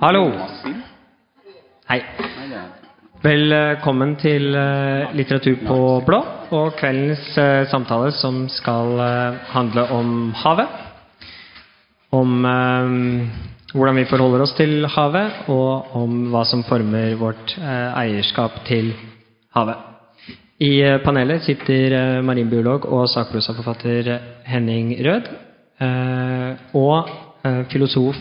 [0.00, 0.30] Hallo.
[1.90, 1.98] Hei.
[3.20, 5.74] Velkommen til eh, Litteratur på
[6.06, 6.20] blå
[6.56, 10.78] og kveldens eh, samtale som skal eh, handle om havet.
[12.16, 12.32] Om
[13.74, 18.94] hvordan vi forholder oss til havet, og om hva som former vårt eierskap til
[19.52, 19.84] havet.
[20.64, 20.72] I
[21.04, 24.10] panelet sitter marinbiolog og sakprosaforfatter
[24.48, 25.30] Henning Rød
[26.80, 27.14] og
[27.68, 28.18] filosof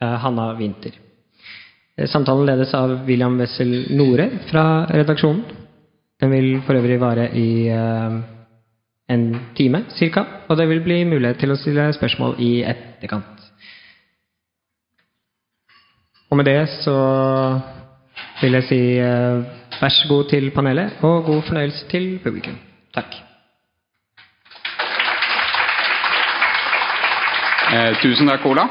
[0.00, 1.07] Hanna Winther.
[1.98, 5.42] Eh, Samtalen ledes av William Wessel Nore fra redaksjonen.
[6.20, 8.18] Den vil for øvrig vare i eh,
[9.08, 9.24] en
[9.56, 13.44] time ca., og det vil bli mulighet til å stille spørsmål i etterkant.
[16.30, 16.96] Og med det så
[18.42, 19.46] vil jeg si eh,
[19.80, 22.58] vær så god til panelet, og god fornøyelse til publikum.
[22.94, 23.16] Takk.
[27.68, 28.68] Eh, tusen takk, Ola.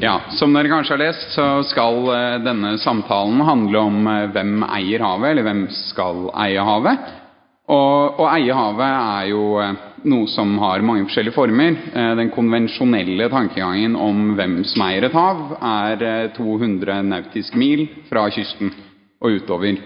[0.00, 4.62] Ja, Som dere kanskje har lest, så skal eh, denne samtalen handle om eh, hvem
[4.64, 7.10] eier havet, eller hvem skal eie havet.
[7.68, 9.74] Og å eie havet er jo eh,
[10.08, 11.76] noe som har mange forskjellige former.
[12.16, 18.24] Den konvensjonelle tankegangen om hvem som eier et hav, er eh, 200 nautiske mil fra
[18.32, 18.72] kysten
[19.20, 19.76] og utover.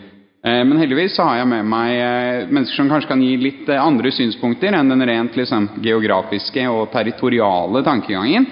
[0.43, 4.91] Men heldigvis har jeg med meg mennesker som kanskje kan gi litt andre synspunkter enn
[4.91, 8.49] den rent liksom, geografiske og territoriale tankegangen.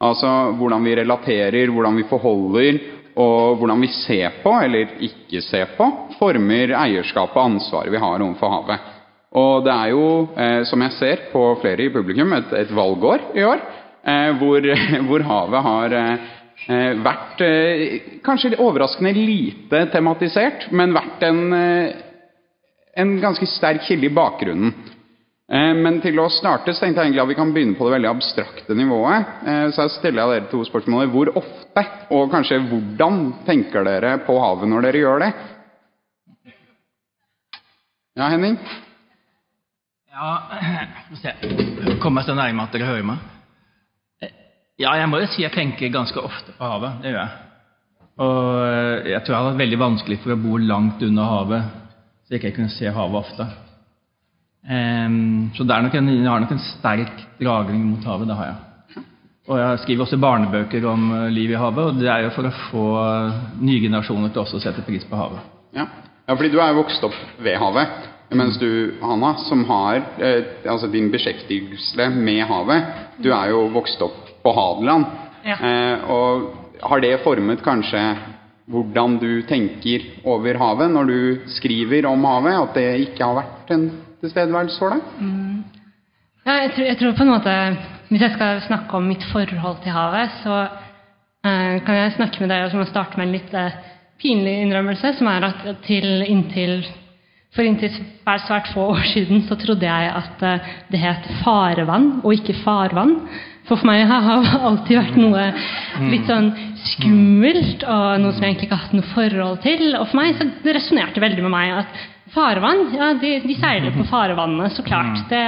[0.00, 2.78] Altså hvordan vi relaterer, hvordan vi forholder,
[3.20, 8.22] og hvordan vi ser på, eller ikke ser på, former eierskapet og ansvaret vi har
[8.22, 8.88] overfor havet.
[9.30, 10.06] Og det er jo,
[10.36, 13.60] eh, som jeg ser på flere i publikum, et, et valgår i år,
[14.06, 14.66] eh, hvor,
[15.08, 17.44] hvor havet har eh, vært
[18.24, 21.54] kanskje overraskende lite tematisert, men vært en,
[23.00, 24.74] en ganske sterk kilde i bakgrunnen.
[25.50, 27.96] Eh, Men til å starte så tenkte jeg egentlig at vi kan begynne på det
[27.96, 29.26] veldig abstrakte nivået.
[29.46, 31.08] Eh, Så jeg stiller dere to spørsmål.
[31.10, 35.32] Hvor ofte, og kanskje hvordan, tenker dere på havet når dere gjør det?
[38.16, 38.56] Ja, Henning?
[40.10, 40.38] Ja,
[41.06, 41.98] skal se.
[42.02, 43.18] Kommer jeg så nærme at dere hører meg?
[44.22, 44.28] Eh,
[44.78, 47.02] Ja, jeg må jo si jeg tenker ganske ofte på havet.
[47.02, 47.46] Det gjør jeg.
[48.20, 51.62] Og jeg tror jeg hadde vært veldig vanskelig for å bo langt unna havet,
[52.26, 53.46] så jeg ikke kunne se havet ofte.
[54.68, 58.28] Ehm, så det er nok en, jeg har nok en sterk dragning mot havet.
[58.28, 58.58] Det har jeg.
[59.50, 62.46] Og jeg skriver også barnebøker om eh, liv i havet, og det er jo for
[62.46, 65.42] å få eh, nye generasjoner til også å sette pris på havet.
[65.74, 65.88] Ja.
[66.26, 68.08] ja, fordi du er jo vokst opp ved havet.
[68.30, 74.02] Mens du, Hanna, som har eh, altså din beskjeftigelse med havet Du er jo vokst
[74.06, 75.08] opp på Hadeland.
[75.42, 75.56] Ja.
[75.56, 78.04] Eh, og har det formet kanskje
[78.70, 82.60] hvordan du tenker over havet når du skriver om havet?
[82.60, 83.88] At det ikke har vært en
[84.20, 85.20] tilstedeværelse så langt?
[85.20, 85.64] Mm.
[86.46, 87.56] Ja, jeg, tror, jeg tror på en måte
[88.08, 90.54] Hvis jeg skal snakke om mitt forhold til havet, så
[91.46, 93.76] eh, kan jeg snakke med deg og starte med en litt eh,
[94.18, 96.82] pinlig innrømmelse, som er at til inntil
[97.50, 102.20] for inntil svært, svært få år siden så trodde jeg at eh, det het farevann
[102.22, 103.16] og ikke farvann.
[103.66, 105.42] For for meg har det alltid vært noe
[106.10, 106.48] litt sånn
[106.94, 109.84] skummelt, og noe som jeg egentlig ikke har hatt noe forhold til.
[109.98, 112.00] Og for meg så det resonnerte veldig med meg at
[112.34, 115.22] farevann, ja, de, de seiler på farvannet, så klart.
[115.30, 115.44] Det,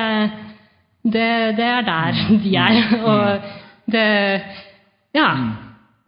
[1.06, 2.80] det, det er der de er.
[3.02, 3.52] Og
[3.94, 4.08] det
[5.18, 5.28] Ja.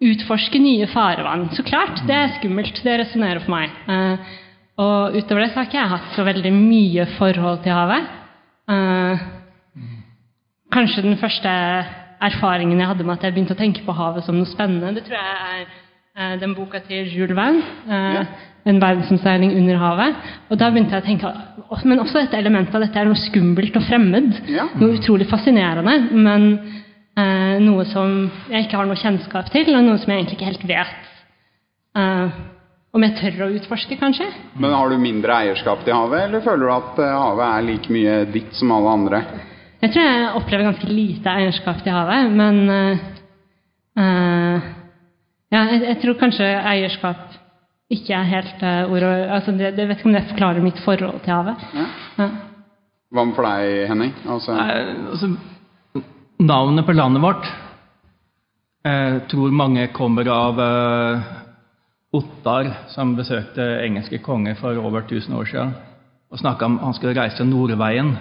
[0.05, 1.47] Utforske nye farevann.
[1.55, 2.81] Så klart, det er skummelt.
[2.84, 3.76] Det resonnerer for meg.
[4.75, 8.09] Og utover det så har ikke jeg hatt så veldig mye forhold til havet.
[8.75, 9.23] Eh,
[10.75, 11.51] kanskje den første
[12.25, 15.05] erfaringen jeg hadde med at jeg begynte å tenke på havet som noe spennende, det
[15.07, 15.69] tror jeg er
[16.17, 20.17] eh, den boka til Jules Verne, eh, 'En verdensomseiling under havet'.
[20.49, 23.77] Og da begynte jeg å tenke Men også dette elementet av dette er noe skummelt
[23.77, 24.49] og fremmed.
[24.49, 24.69] Ja.
[24.75, 26.61] Noe utrolig fascinerende, men
[27.61, 30.69] noe som jeg ikke har noe kjennskap til, og noe som jeg egentlig ikke helt
[30.69, 31.15] vet
[31.97, 32.29] eh,
[32.94, 34.28] om jeg tør å utforske, kanskje.
[34.62, 37.94] Men har du mindre eierskap til havet, eller føler du at eh, havet er like
[37.94, 39.22] mye ditt som alle andre?
[39.82, 43.03] Jeg tror jeg opplever ganske lite eierskap til havet, men uh,
[44.00, 44.71] eh,
[45.53, 47.35] ja, jeg, jeg tror kanskje eierskap
[47.93, 51.20] ikke er helt uh, ordet altså det, det vet ikke om det forklarer mitt forhold
[51.26, 51.69] til havet.
[51.75, 51.91] Ja.
[52.23, 52.31] Ja.
[53.14, 54.14] Hva med for deg, Henning?
[54.25, 54.81] Altså, Nei,
[55.11, 55.35] altså,
[56.43, 57.46] navnet på landet vårt
[58.82, 60.58] eh, tror mange kommer av
[62.14, 65.75] Ottar, som besøkte engelske konger for over 1000 år siden
[66.34, 68.16] og snakka om han skulle reise Nordveien.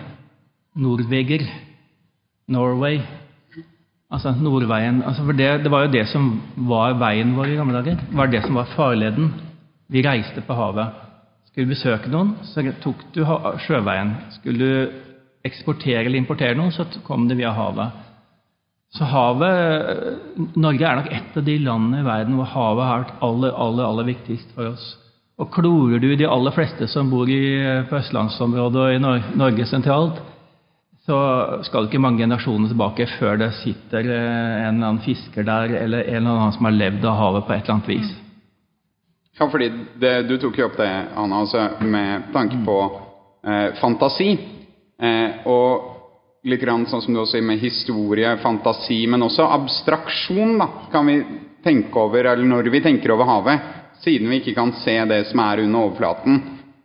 [0.76, 1.48] Nordveger.
[2.48, 3.00] Norway.
[4.12, 5.02] Altså Nordveien.
[5.02, 6.28] Altså, for det, det var jo det som
[6.70, 7.98] var veien vår i gamle dager.
[7.98, 9.32] Det var det som var farleden.
[9.90, 11.00] Vi reiste på havet.
[11.50, 13.24] Skulle du besøke noen, så tok du
[13.66, 14.14] sjøveien.
[14.38, 15.02] Skulle du
[15.46, 17.98] eksportere eller importere noe, så kom det via havet.
[18.94, 23.24] Så havet Norge er nok et av de landene i verden hvor havet har vært
[23.26, 24.84] aller, aller, aller viktigst for oss.
[25.42, 27.42] Og klorer du de aller fleste som bor i,
[27.90, 30.22] på østlandsområdet og i Nor Norge sentralt,
[31.04, 31.18] så
[31.66, 35.74] skal det ikke mange generasjoner tilbake før det sitter eh, en eller annen fisker der,
[35.82, 38.14] eller en eller annen som har levd av havet på et eller annet vis.
[39.40, 42.78] Ja, fordi det, Du tok jo opp det, Anna, altså med tanke på
[43.42, 44.30] eh, fantasi.
[45.02, 45.93] Eh, og
[46.44, 51.08] litt grann sånn som du også sier med historie, fantasi, men også abstraksjon, da, kan
[51.08, 51.22] vi
[51.64, 53.70] tenke over, eller når vi tenker over havet,
[54.04, 56.42] siden vi ikke kan se det som er under overflaten.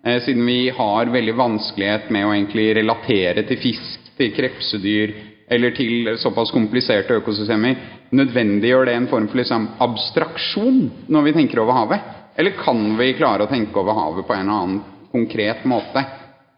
[0.07, 5.17] Eh, siden vi har veldig vanskelighet med å egentlig relatere til fisk, til krepsedyr
[5.51, 7.75] eller til såpass kompliserte økosystemer,
[8.15, 12.15] nødvendiggjør det en form for liksom, abstraksjon når vi tenker over havet?
[12.39, 16.05] Eller kan vi klare å tenke over havet på en eller annen konkret måte?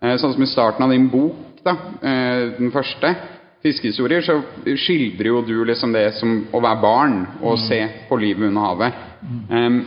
[0.02, 3.14] Eh, sånn som i starten av din bok, da, eh, den første,
[3.60, 8.48] 'Fiskehistorier', så skildrer jo du liksom det som å være barn og se på livet
[8.48, 8.92] under havet.
[9.50, 9.80] Um,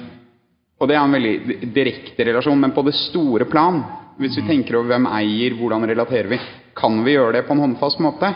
[0.80, 3.82] og det er en veldig direkte relasjon, men på det store plan,
[4.20, 6.40] hvis vi tenker over hvem eier, hvordan relaterer vi,
[6.78, 8.30] kan vi gjøre det på en håndfast måte?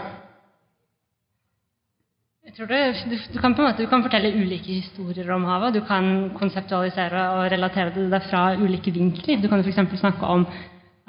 [2.48, 5.46] Jeg tror det, du, du, kan på en måte, du kan fortelle ulike historier om
[5.46, 5.76] havet.
[5.76, 9.42] Du kan konseptualisere og relatere det fra ulike vinkler.
[9.44, 10.00] Du kan f.eks.
[10.00, 10.48] snakke om,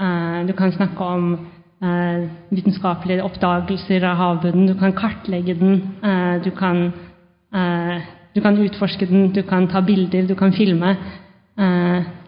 [0.02, 4.66] uh, du kan snakke om uh, vitenskapelige oppdagelser av havbunnen.
[4.66, 5.76] Du kan kartlegge den.
[6.02, 6.88] Uh, du, kan,
[8.34, 9.30] du kan utforske den.
[9.32, 10.26] Du kan ta bilder.
[10.26, 10.96] Du kan filme.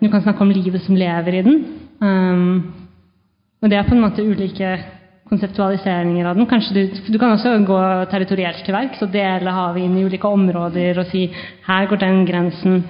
[0.01, 1.59] du kan snakke om livet som lever i den.
[2.01, 2.73] Um,
[3.63, 4.73] og det er på en måte ulike
[5.31, 6.49] konseptualiseringer av den.
[6.51, 7.81] Kanskje du, du kan også gå
[8.11, 11.29] territorielt til verks og dele havet inn i ulike områder og si
[11.69, 12.83] her går den grensen.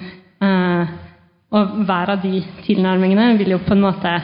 [1.50, 4.14] Og hver av de tilnærmingene vil jo på en måte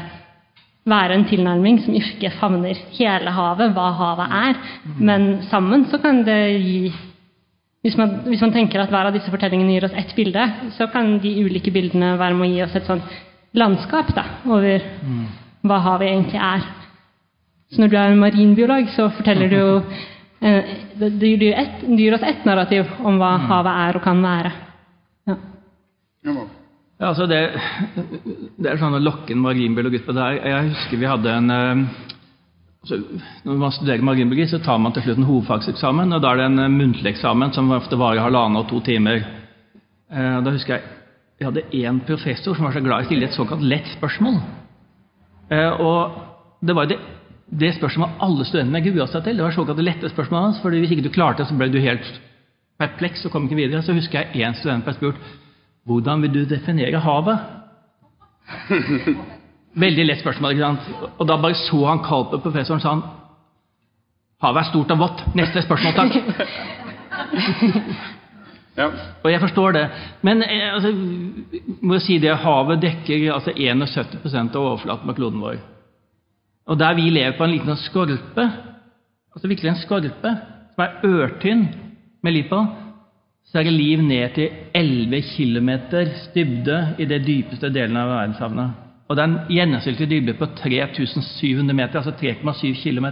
[0.86, 4.60] være en tilnærming som ikke favner hele havet, hva havet er.
[4.98, 6.80] Men sammen så kan det gi
[7.86, 10.42] hvis man, hvis man tenker at hver av disse fortellingene gir oss ett bilde,
[10.74, 13.12] så kan de ulike bildene være med å gi oss et sånt
[13.54, 14.82] landskap da, over
[15.62, 16.66] hva havet egentlig er.
[17.70, 19.70] Så når du er en marinbiolog, så forteller du jo
[20.46, 24.06] eh, det, det, gir et, det gir oss ett narrativ om hva havet er og
[24.08, 24.54] kan være.
[25.30, 25.40] Ja.
[26.96, 27.38] Ja, altså det,
[28.56, 30.36] det er sånn å lokke en marinbiolog ut på det her.
[30.48, 31.82] Jeg husker vi hadde en eh,
[32.80, 32.98] altså,
[33.44, 36.16] Når man studerer marginbiologi, så tar man til slutt en hovedfagseksamen.
[36.16, 39.20] og Da er det en eh, muntlig eksamen som ofte varer halvannen og to timer.
[40.08, 40.92] Eh, Da husker jeg
[41.36, 44.38] vi hadde én professor som var så glad i å stille et såkalt lett spørsmål.
[45.84, 46.14] Og
[46.64, 46.96] det var det,
[47.52, 49.36] det spørsmålet alle studentene grua seg til.
[49.36, 51.76] Det var såkalt lette spørsmålet hans, fordi Hvis ikke du klarte det, så ble du
[51.84, 52.08] helt
[52.80, 53.84] perpleks og kom ikke videre.
[53.84, 55.20] Så husker jeg én student ble spurt
[55.86, 57.38] hvordan vil du definere havet?
[59.84, 60.50] Veldig lett spørsmål.
[60.50, 60.80] ikke sant?
[61.18, 63.06] Og da bare så han kaldt på professoren og sa han,
[64.42, 65.24] havet er stort og vått.
[65.38, 66.12] Neste spørsmål, takk.
[68.76, 68.90] Ja.
[69.24, 69.84] Og jeg forstår det.
[70.20, 70.90] Men eh, altså,
[71.80, 75.62] må jeg si det, havet dekker altså 71 av overflaten på kloden vår.
[76.68, 78.44] Og der vi lever på en liten skorpe,
[79.32, 80.34] altså virkelig en skorpe,
[80.74, 81.64] som er ørtynn
[82.20, 82.60] med liv på,
[83.56, 85.70] så er det liv ned til 11 km
[86.34, 88.82] dybde i det dypeste delen av verdenshavnet.
[89.08, 93.06] Og det er en gjennomsnittlig dybde på 3700 meter, altså 3,7 km.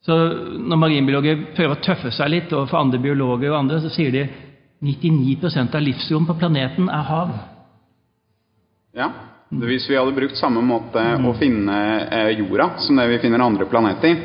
[0.00, 0.16] Så
[0.56, 4.24] når marinbiologer prøver å tøffe seg litt overfor andre biologer, og andre, så sier de
[4.80, 7.36] 99% av livsrom på planeten er hav.
[8.96, 9.10] Ja.
[9.62, 11.76] Hvis vi hadde brukt samme måte å finne
[12.08, 14.16] eh, jorda som det vi finner andre planeter,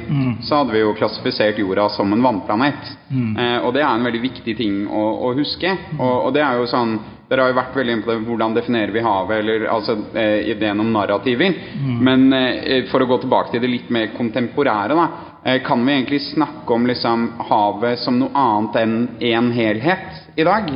[0.41, 2.89] så hadde vi jo klassifisert jorda som en vannplanet.
[3.37, 5.71] Eh, og det er en veldig viktig ting å, å huske.
[5.99, 8.53] Og, og det er jo sånn Dere har jo vært veldig inne på det, hvordan
[8.55, 11.59] definerer vi havet, eller altså eh, ideen om narrativer.
[12.01, 15.05] Men eh, for å gå tilbake til det litt mer kontemporære, da,
[15.43, 18.95] eh, kan vi egentlig snakke om liksom havet som noe annet enn
[19.29, 20.73] én helhet i dag?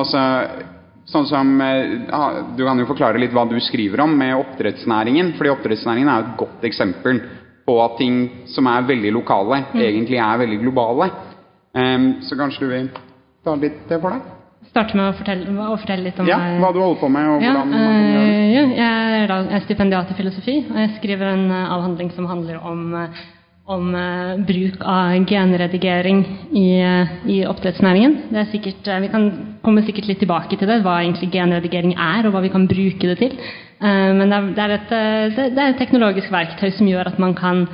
[0.00, 0.22] Altså
[1.06, 1.98] Sånn som, eh,
[2.56, 5.34] Du kan jo forklare litt hva du skriver om med oppdrettsnæringen.
[5.36, 7.20] fordi oppdrettsnæringen er et godt eksempel
[7.66, 11.10] på at ting som er veldig lokale, egentlig er veldig globale.
[11.74, 12.90] Um, så kanskje du vil
[13.44, 14.22] ta litt det for deg?
[14.70, 17.26] Starte med å fortelle, å fortelle litt om Ja, eh, Hva du holder på med,
[17.28, 18.30] og Ja, hvordan man gjør det.
[18.32, 23.08] eh, ja, jeg er stipendiat i filosofi, og jeg skriver en avhandling som handler om,
[23.66, 26.20] om eh, bruk av genredigering
[26.54, 28.14] i, eh, i oppdrettsnæringen.
[28.30, 29.24] Det er sikkert, eh, vi kan
[29.64, 33.10] komme sikkert litt tilbake til det, hva egentlig genredigering er, og hva vi kan bruke
[33.10, 33.34] det til.
[33.80, 34.92] Men det er, et,
[35.36, 37.66] det, er et teknologisk verktøy som gjør at man kan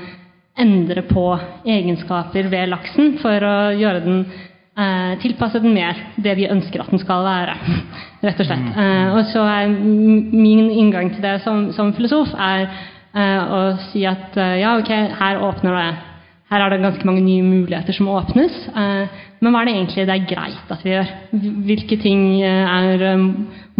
[0.58, 1.28] endre på
[1.62, 4.24] egenskaper ved laksen for å gjøre den
[5.22, 7.54] tilpasse den mer det vi ønsker at den skal være.
[8.26, 8.66] Rett og slett.
[8.74, 12.66] Eh, og så er min inngang til det som, som filosof er
[13.14, 14.90] eh, å si at eh, ja, ok,
[15.20, 15.90] her åpner det
[16.52, 18.56] her er det ganske mange nye muligheter som åpnes.
[18.68, 21.12] Eh, men hva er det egentlig det er greit at vi gjør?
[21.68, 23.04] Hvilke ting er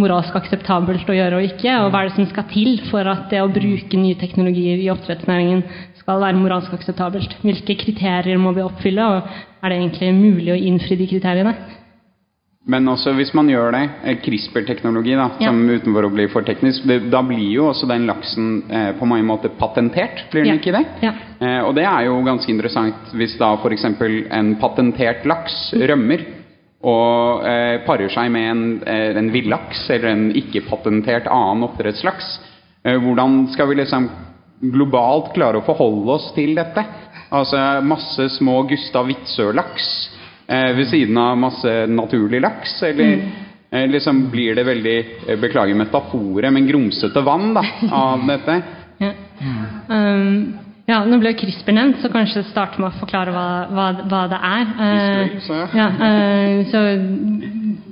[0.01, 1.75] moralsk akseptabelt å gjøre og ikke?
[1.83, 4.89] Og hva er det som skal til for at det å bruke nye teknologier i
[4.95, 5.61] oppdrettsnæringen
[6.01, 7.37] skal være moralsk akseptabelt?
[7.45, 11.55] Hvilke kriterier må vi oppfylle, og er det egentlig mulig å innfri de kriteriene?
[12.64, 15.49] Men også hvis man gjør det, eh, CRISPR-teknologi, da, Ja.
[15.50, 19.25] som utenfor å bli for teknisk, da blir jo også den laksen eh, på mange
[19.26, 20.61] måter patentert, blir den Ja.
[20.61, 20.87] ikke det?
[21.02, 21.12] Ja.
[21.40, 23.85] Eh, og det er jo ganske interessant hvis da f.eks.
[24.31, 26.25] en patentert laks rømmer
[26.85, 32.38] og eh, parer seg med en, eh, en villaks eller en ikke-patentert annen oppdrettslaks.
[32.85, 34.09] Eh, hvordan skal vi liksom
[34.62, 36.85] globalt klare å forholde oss til dette?
[37.33, 40.11] Altså masse små Gustav Witzøe-laks
[40.76, 43.14] ved siden av masse naturlig laks, eller
[43.71, 44.97] eh, liksom blir det veldig
[45.28, 48.59] eh, Beklager metaforet, men grumsete vann da, av dette?
[49.02, 49.14] Ja.
[49.88, 54.23] Um, ja, nå ble CRISPR nevnt, så kanskje starte med å forklare hva, hva, hva
[54.30, 54.71] det er.
[54.78, 56.82] Uh, så- ja, Uh, så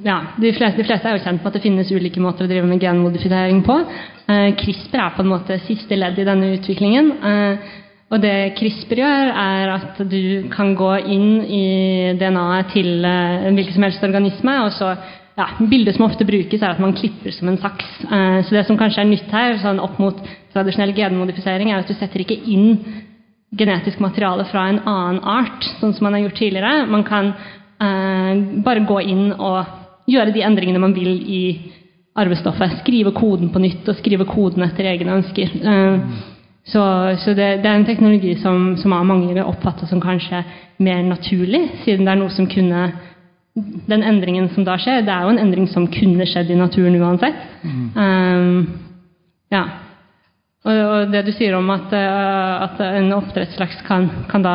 [0.02, 2.50] ja, de fleste, de fleste er jo kjent med at det finnes ulike måter å
[2.50, 3.76] drive med genmodifisering på.
[4.30, 7.10] Eh, CRISPR er på en måte siste ledd i denne utviklingen.
[7.20, 7.72] Eh,
[8.10, 11.64] og det CRISPR gjør, er at du kan gå inn i
[12.18, 14.94] DNA-et til eh, en hvilken som helst organisme, og så
[15.38, 17.92] ja, Bildet som ofte brukes, er at man klipper som en saks.
[18.02, 20.18] Eh, så det som kanskje er nytt her, sånn opp mot
[20.54, 22.74] tradisjonell genmodifisering, er at du setter ikke inn
[23.56, 26.90] genetisk materiale fra en annen art, sånn som man har gjort tidligere.
[26.90, 31.42] Man kan eh, bare gå inn og gjøre de endringene man vil i
[32.18, 32.80] arvestoffet.
[32.82, 35.54] Skrive koden på nytt og skrive koden etter egne ønsker.
[36.66, 40.00] Eh, så så det, det er en teknologi som, som av mange vil oppfatte som
[40.00, 40.44] kanskje
[40.78, 42.92] mer naturlig, siden det er noe som kunne
[43.86, 46.96] den endringen som da skjer, det er jo en endring som kunne skjedd i naturen
[47.02, 47.34] uansett.
[47.64, 48.68] Um,
[49.50, 49.64] ja.
[50.64, 54.54] Og, og det du sier om at, uh, at en oppdrettslaks kan, kan da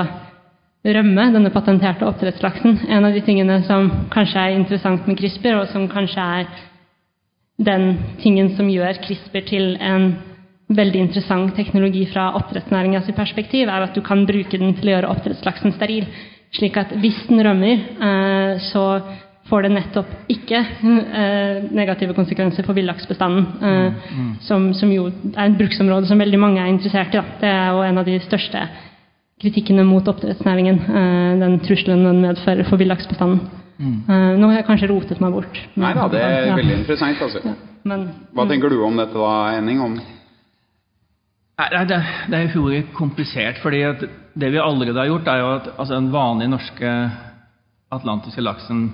[0.86, 5.68] rømme, denne patenterte oppdrettslaksen En av de tingene som kanskje er interessant med CRISPR, og
[5.74, 6.48] som kanskje er
[7.58, 10.14] den tingen som gjør CRISPR til en
[10.70, 15.12] veldig interessant teknologi fra oppdrettsnæringas perspektiv, er at du kan bruke den til å gjøre
[15.14, 16.08] oppdrettslaksen steril.
[16.56, 18.86] Slik at hvis den rømmer, eh, så
[19.50, 23.46] får det nettopp ikke eh, negative konsekvenser for villaksbestanden.
[23.62, 27.20] Eh, som, som jo er et bruksområde som veldig mange er interessert i.
[27.20, 27.38] Da.
[27.44, 28.64] Det er jo en av de største
[29.44, 30.82] kritikkene mot oppdrettsnæringen.
[30.88, 33.44] Eh, den trusselen den medfører for villaksbestanden.
[33.76, 34.06] Mm.
[34.40, 35.58] nå har jeg kanskje rotet meg bort.
[35.76, 36.54] Nei da, det er Ja.
[36.56, 37.22] veldig interessant.
[37.22, 37.42] altså.
[37.44, 37.52] Ja,
[37.84, 39.82] men, Hva tenker du om dette da, Henning?
[39.84, 39.98] Om
[41.56, 41.98] Nei, det,
[42.28, 43.62] det er utrolig komplisert.
[43.64, 43.82] fordi
[44.36, 46.96] det vi allerede har gjort, er jo at altså, den vanlige norske
[47.92, 48.90] atlantiske laksen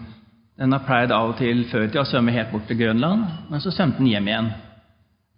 [0.61, 3.63] den har pleid av og til før tida å svømme helt bort til Grønland, men
[3.63, 4.51] så svømte den hjem igjen.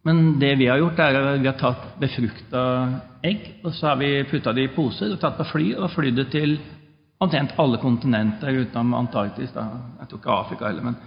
[0.03, 2.63] Men det vi har gjort, er at vi har tatt befrukta
[3.23, 6.19] egg, og så har vi putta det i poser og tatt på fly og flydd
[6.19, 6.57] det til
[7.23, 9.53] omtrent alle kontinenter utenom Antarktis.
[9.55, 9.63] Da.
[10.01, 10.99] Jeg tror ikke Afrika heller, men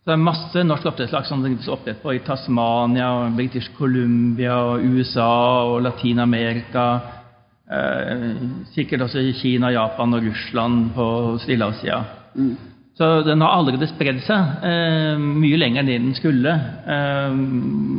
[0.00, 4.54] så det er masse norsk oppdrettslaks som drives oppdrett på i Tasmania, og British Columbia,
[4.72, 5.28] og USA
[5.68, 6.86] og Latin-Amerika.
[7.68, 8.24] Eh,
[8.72, 11.10] sikkert også i Kina, Japan og Russland på
[11.44, 12.00] Stillehavssida.
[12.96, 16.56] Så den har allerede spredd seg eh, mye lenger enn den skulle.
[16.96, 17.38] Eh,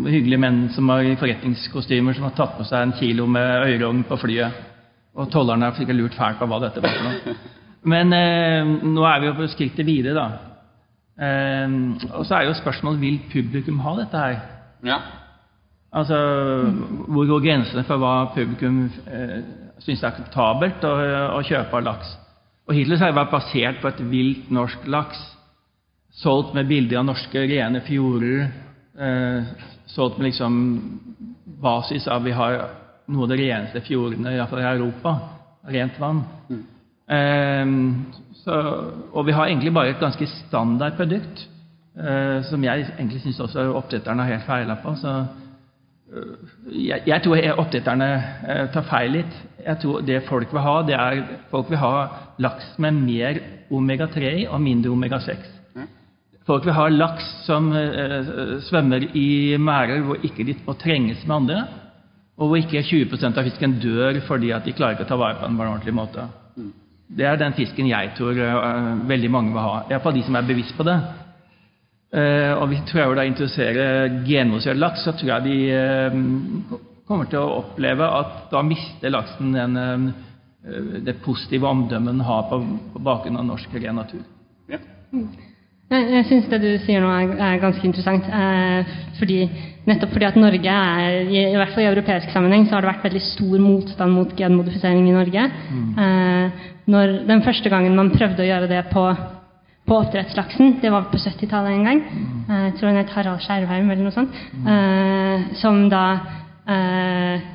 [0.09, 4.03] hyggelige menn som har i forretningskostymer som har tatt på seg en kilo med øyrogn
[4.09, 4.61] på flyet.
[5.21, 7.41] Og tollerne har sikkert lurt fælt på hva dette var for noe.
[7.93, 10.50] Men eh, nå er vi jo på skrittet videre, da.
[11.21, 11.73] Eh,
[12.11, 14.39] og så er jo spørsmålet vil publikum ha dette her.
[14.85, 14.99] Ja.
[15.91, 16.17] Altså,
[17.07, 19.41] Hvor går grensene for hva publikum eh,
[19.83, 20.93] syns er akseptabelt å,
[21.35, 22.15] å kjøpe av laks?
[22.69, 25.19] Og Hittil så har vært basert på et vilt norsk laks,
[26.21, 28.45] solgt med bilder av norske rene fjorder.
[28.95, 29.51] Eh,
[29.91, 30.61] solgt med liksom
[31.61, 32.61] basis av vi har
[33.11, 35.15] noe av de reneste fjordene iallfall i Europa.
[35.67, 36.23] Rent vann.
[37.11, 37.75] Eh,
[38.43, 38.57] så,
[39.13, 41.45] og vi har egentlig bare et ganske standard produkt,
[41.97, 44.95] eh, som jeg egentlig syns også oppdretterne har helt feila på.
[44.95, 45.21] så
[46.71, 48.09] jeg, jeg tror oppdretterne
[48.49, 49.39] eh, tar feil litt.
[49.61, 51.93] Jeg tror Det folk vil ha, det er folk vil ha
[52.41, 55.49] laks med mer omega-3 i og mindre omega-6.
[56.49, 58.31] Folk vil ha laks som eh,
[58.65, 61.63] svømmer i merder hvor ikke de må trenges med andre,
[62.41, 65.37] og hvor ikke 20% av fisken dør fordi at de klarer ikke å ta vare
[65.37, 66.25] på den på en ordentlig måte.
[67.17, 69.81] Det er den fisken jeg tror eh, veldig mange vil ha.
[69.89, 70.97] Iallfall de som er bevisst på det.
[72.15, 73.85] Eh, og hvis vi prøver å introdusere
[74.27, 76.17] genmodifisert laks, så tror jeg de eh,
[77.07, 80.11] kommer til å oppleve at da mister laksen den,
[81.03, 82.61] det positive omdømmet den har på,
[82.93, 84.23] på bakgrunn av norsk ren natur.
[84.71, 84.83] ja.
[85.91, 88.27] Jeg, jeg syns det du sier nå er, er ganske interessant.
[88.31, 89.41] Eh, fordi,
[89.89, 92.93] nettopp fordi at Norge er, i, i hvert fall i europeisk sammenheng, så har det
[92.93, 95.45] vært veldig stor motstand mot genmodifisering i Norge.
[96.05, 99.03] Eh, når Den første gangen man prøvde å gjøre det på,
[99.87, 102.03] på oppdrettslaksen, det var på 70-tallet en gang,
[102.47, 106.05] eh, jeg tror han het Harald Skjervheim eller noe sånt, eh, som da
[106.71, 107.49] eh,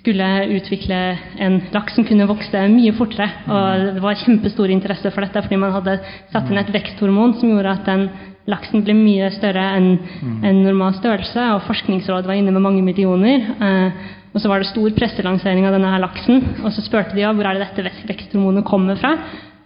[0.00, 0.26] skulle
[0.56, 0.98] utvikle
[1.44, 3.28] en laks som kunne vokse mye fortere.
[3.46, 5.98] Og det var kjempestor interesse for dette, fordi man hadde
[6.32, 8.06] satt inn et veksthormon som gjorde at den
[8.50, 9.90] laksen ble mye større enn
[10.46, 13.44] en normal størrelse, og Forskningsrådet var inne med mange millioner.
[13.60, 17.24] Eh, og så var det stor presselansering av denne her laksen, og så spurte de
[17.24, 19.16] ja, hvor er det dette veksthormonet kommer fra.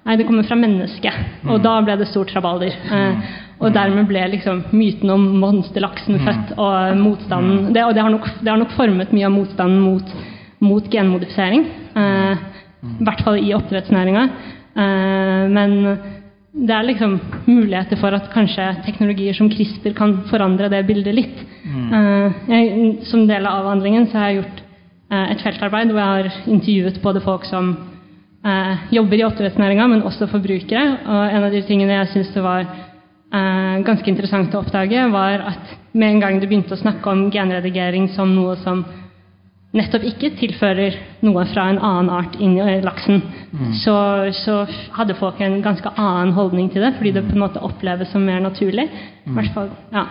[0.04, 1.20] Nei, det kommer fra mennesket.
[1.48, 2.74] Og da ble det stort rabalder.
[2.92, 3.28] Eh,
[3.64, 8.26] og dermed ble liksom myten om monsterlaksen født, og motstanden det, Og det har, nok,
[8.42, 10.10] det har nok formet mye av motstanden mot,
[10.60, 11.64] mot genmodifisering.
[11.96, 12.34] Eh,
[12.84, 14.26] I hvert fall i oppdrettsnæringa.
[14.76, 15.78] Eh, men
[16.54, 21.40] det er liksom muligheter for at kanskje teknologier som CRISPR kan forandre det bildet litt.
[21.64, 24.62] Eh, jeg, som del av avhandlingen så har jeg gjort
[25.10, 27.74] eh, et feltarbeid hvor jeg har intervjuet både folk som
[28.44, 30.84] eh, jobber i oppdrettsnæringa, men også forbrukere.
[31.04, 35.48] Og en av de tingene jeg syns det var eh, ganske interessant å oppdage, var
[35.52, 38.84] at med en gang du begynte å snakke om genredigering som noe som
[39.74, 40.96] nettopp ikke tilfører
[41.26, 43.18] noe fra en annen art inn i laksen,
[43.82, 43.94] så,
[44.44, 44.60] så
[44.94, 48.22] hadde folk en ganske annen holdning til det, fordi det på en måte oppleves som
[48.22, 48.86] mer naturlig.
[49.26, 50.04] I hvert fall, ja.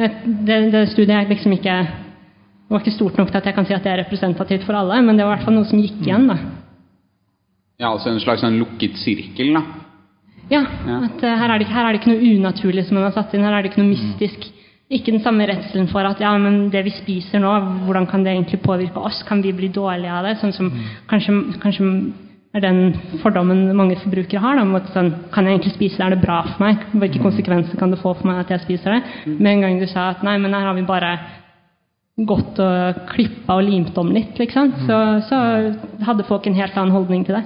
[0.00, 0.08] Det,
[0.48, 1.76] det, det studiet er liksom ikke
[2.72, 4.78] det var ikke stort nok til at jeg kan si at det er representativt for
[4.78, 6.24] alle, men det var i hvert fall noe som gikk igjen.
[6.30, 6.38] da.
[7.82, 9.62] Ja, altså en slags en lukket sirkel, da.
[10.52, 10.62] Ja,
[11.02, 13.34] at uh, her er, det, her er det ikke noe unaturlig som man har satt
[13.34, 14.50] inn, her er det ikke noe mystisk.
[14.92, 17.52] Ikke den samme redselen for at ja, men det vi spiser nå,
[17.86, 19.22] hvordan kan det egentlig påvirke oss?
[19.26, 20.36] Kan vi bli dårlige av det?
[20.42, 20.68] Sånn som
[21.08, 21.86] kanskje, kanskje
[22.52, 22.80] er den
[23.22, 24.58] fordommen mange forbrukere har.
[24.58, 26.04] Da, om at sånn, kan jeg egentlig spise det?
[26.06, 26.84] Er det bra for meg?
[26.92, 29.30] Hvilke konsekvenser kan det få for meg at jeg spiser det?
[29.32, 31.16] Med en gang du sa at nei, men her har vi bare
[32.12, 35.38] gått og klippa og limt om litt, liksom, så, så
[36.04, 37.42] hadde folk en helt annen holdning til det.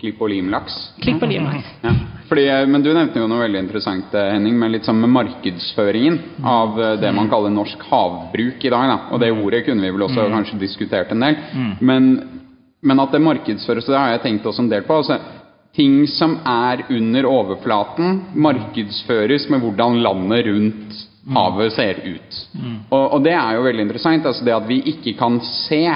[0.00, 0.78] Klipp og limlaks.
[1.04, 1.68] Klipp og lim-laks.
[1.84, 1.92] Ja.
[2.26, 5.12] Fordi, eh, men du nevnte jo noe veldig interessant, eh, Henning, med litt sånn med
[5.14, 8.90] markedsføringen av eh, det man kaller norsk havbruk i dag.
[8.90, 8.98] Da.
[9.14, 11.38] Og det ordet kunne vi vel også kanskje diskutert en del.
[11.78, 12.10] Men,
[12.82, 14.98] men at det markedsføres, det har jeg tenkt også en del på.
[15.04, 15.20] Altså,
[15.78, 22.40] ting som er under overflaten, markedsføres med hvordan landet rundt havet ser ut.
[22.90, 24.26] Og, og det er jo veldig interessant.
[24.26, 25.86] Altså det at vi ikke kan se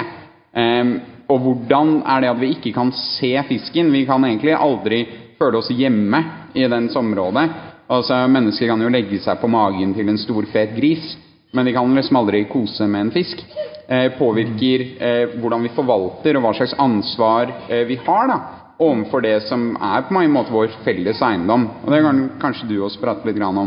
[0.49, 0.95] Um,
[1.29, 3.91] og hvordan er det at vi ikke kan se fisken?
[3.93, 5.03] Vi kan egentlig aldri
[5.37, 6.23] føle oss hjemme
[6.57, 7.43] i dens område.
[7.89, 11.15] Altså, Mennesker kan jo legge seg på magen til en stor, fet gris,
[11.53, 13.43] men de kan liksom aldri kose med en fisk.
[13.89, 18.37] Eh, påvirker eh, hvordan vi forvalter og hva slags ansvar eh, vi har da,
[18.77, 21.65] overfor det som er på mange måter vår felles eiendom.
[21.85, 23.57] Og Det kan kanskje du også prate litt grann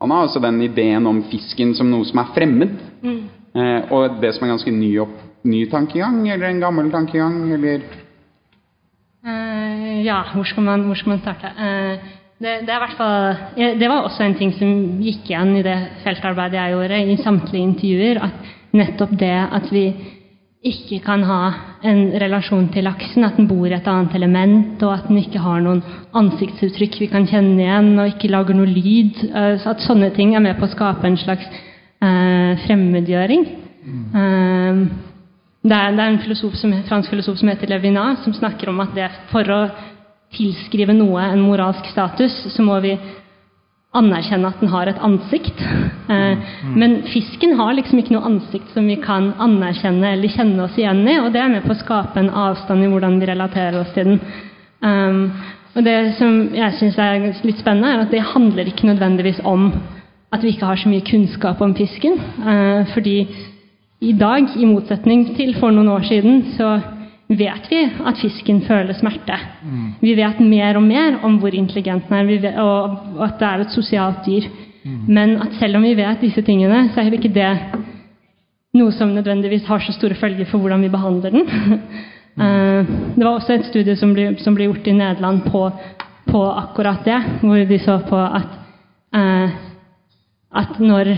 [0.00, 2.76] om, har altså Den ideen om fisken som noe som er fremmed.
[3.04, 7.82] Eh, og det som er ganske ny, opp, ny tankegang, eller en gammel tankegang, eller
[9.20, 11.46] Eh, ja, hvor skal man, hvor skal man starte?
[11.46, 11.98] Eh,
[12.40, 14.70] det, det, det var også en ting som
[15.04, 19.84] gikk igjen i det feltarbeidet jeg gjorde, i samtlige intervjuer, at nettopp det at vi
[20.60, 21.38] ikke kan ha
[21.88, 25.40] en relasjon til laksen, at den bor i et annet element, og at den ikke
[25.40, 25.80] har noen
[26.20, 30.34] ansiktsuttrykk vi kan kjenne igjen, og ikke lager noe lyd, eh, så at sånne ting
[30.36, 33.46] er med på å skape en slags eh, fremmedgjøring.
[33.88, 34.82] Eh,
[35.60, 38.84] det er, det er en filosof som, fransk filosof som heter Levinas, som snakker om
[38.84, 39.62] at det for å
[40.36, 42.98] tilskrive noe en moralsk status, så må vi
[43.96, 45.62] anerkjenne at den har et ansikt.
[46.10, 50.78] Eh, men fisken har liksom ikke noe ansikt som vi kan anerkjenne eller kjenne oss
[50.78, 53.80] igjen i, og det er med på å skape en avstand i hvordan vi relaterer
[53.80, 54.20] oss til den.
[54.80, 55.24] Um,
[55.74, 59.68] og det som jeg syns er litt spennende, er at det handler ikke nødvendigvis om
[60.30, 62.14] at vi ikke har så mye kunnskap om fisken.
[62.46, 63.28] eh, fordi
[64.00, 66.80] i dag, i motsetning til for noen år siden, så
[67.30, 69.36] vet vi at fisken føler smerte.
[70.02, 73.74] Vi vet mer og mer om hvor intelligent den er, og at det er et
[73.74, 74.48] sosialt dyr.
[75.08, 77.52] Men at selv om vi vet disse tingene, så er ikke det
[78.78, 81.46] noe som nødvendigvis har så store følger for hvordan vi behandler den.
[82.40, 85.64] Eh, det var også et studie som ble, som ble gjort i Nederland på,
[86.30, 88.52] på akkurat det, hvor de så på at,
[89.18, 89.56] eh,
[90.62, 91.10] at når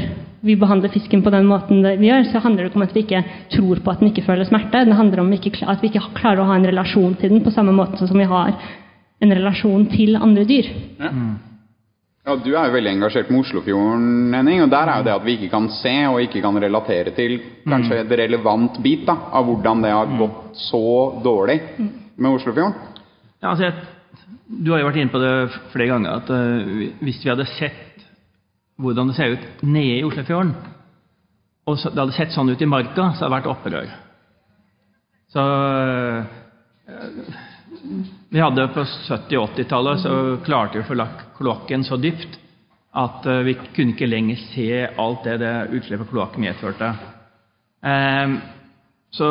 [0.43, 2.97] vi behandler fisken på den måten det vi gjør, så handler det ikke om at
[2.97, 3.23] vi ikke
[3.55, 4.85] tror på at den ikke føler smerte.
[4.89, 5.47] Det handler om at
[5.83, 8.57] vi ikke klarer å ha en relasjon til den på samme måte som vi har
[9.23, 10.69] en relasjon til andre dyr.
[12.23, 14.61] Ja, Du er jo veldig engasjert med Oslofjorden, Henning.
[14.63, 17.39] Og der er jo det at vi ikke kan se og ikke kan relatere til
[17.67, 20.85] kanskje et relevant bit da, av hvordan det har gått så
[21.25, 22.79] dårlig med Oslofjorden.
[23.43, 23.75] Ja, altså jeg
[24.53, 25.35] Du har jo vært inne på det
[25.73, 27.92] flere ganger at uh, hvis vi hadde sett
[28.81, 30.55] hvordan det ser ut nede i Oslofjorden,
[31.69, 33.91] og så, det hadde sett sånn ut i marka, så hadde det vært opprør.
[35.33, 35.43] Så
[36.91, 37.37] eh,
[38.33, 42.41] Vi hadde på 70-80-tallet så klarte vi å få lagt kloakken så dypt
[42.99, 44.67] at eh, vi kunne ikke lenger se
[45.01, 46.91] alt det det utslippet av kloakk medførte.
[47.87, 48.35] Eh,
[49.13, 49.29] så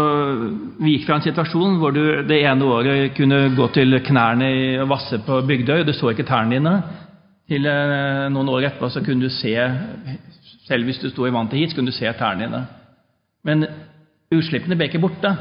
[0.77, 4.49] vi gikk fra en situasjon hvor du det ene året kunne gå til knærne
[4.83, 6.75] og vasse på Bygdøy, og du så ikke tærne dine,
[7.51, 9.53] til eh, noen år etterpå så kunne du se,
[10.67, 12.61] selv hvis du sto i vann til hit, så kunne du se tærne dine.
[13.47, 13.65] Men
[14.31, 15.33] utslippene ble ikke borte.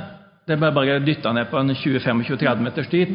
[0.49, 3.12] Det ble bare dytta ned på en 20-25-30 meters dyp.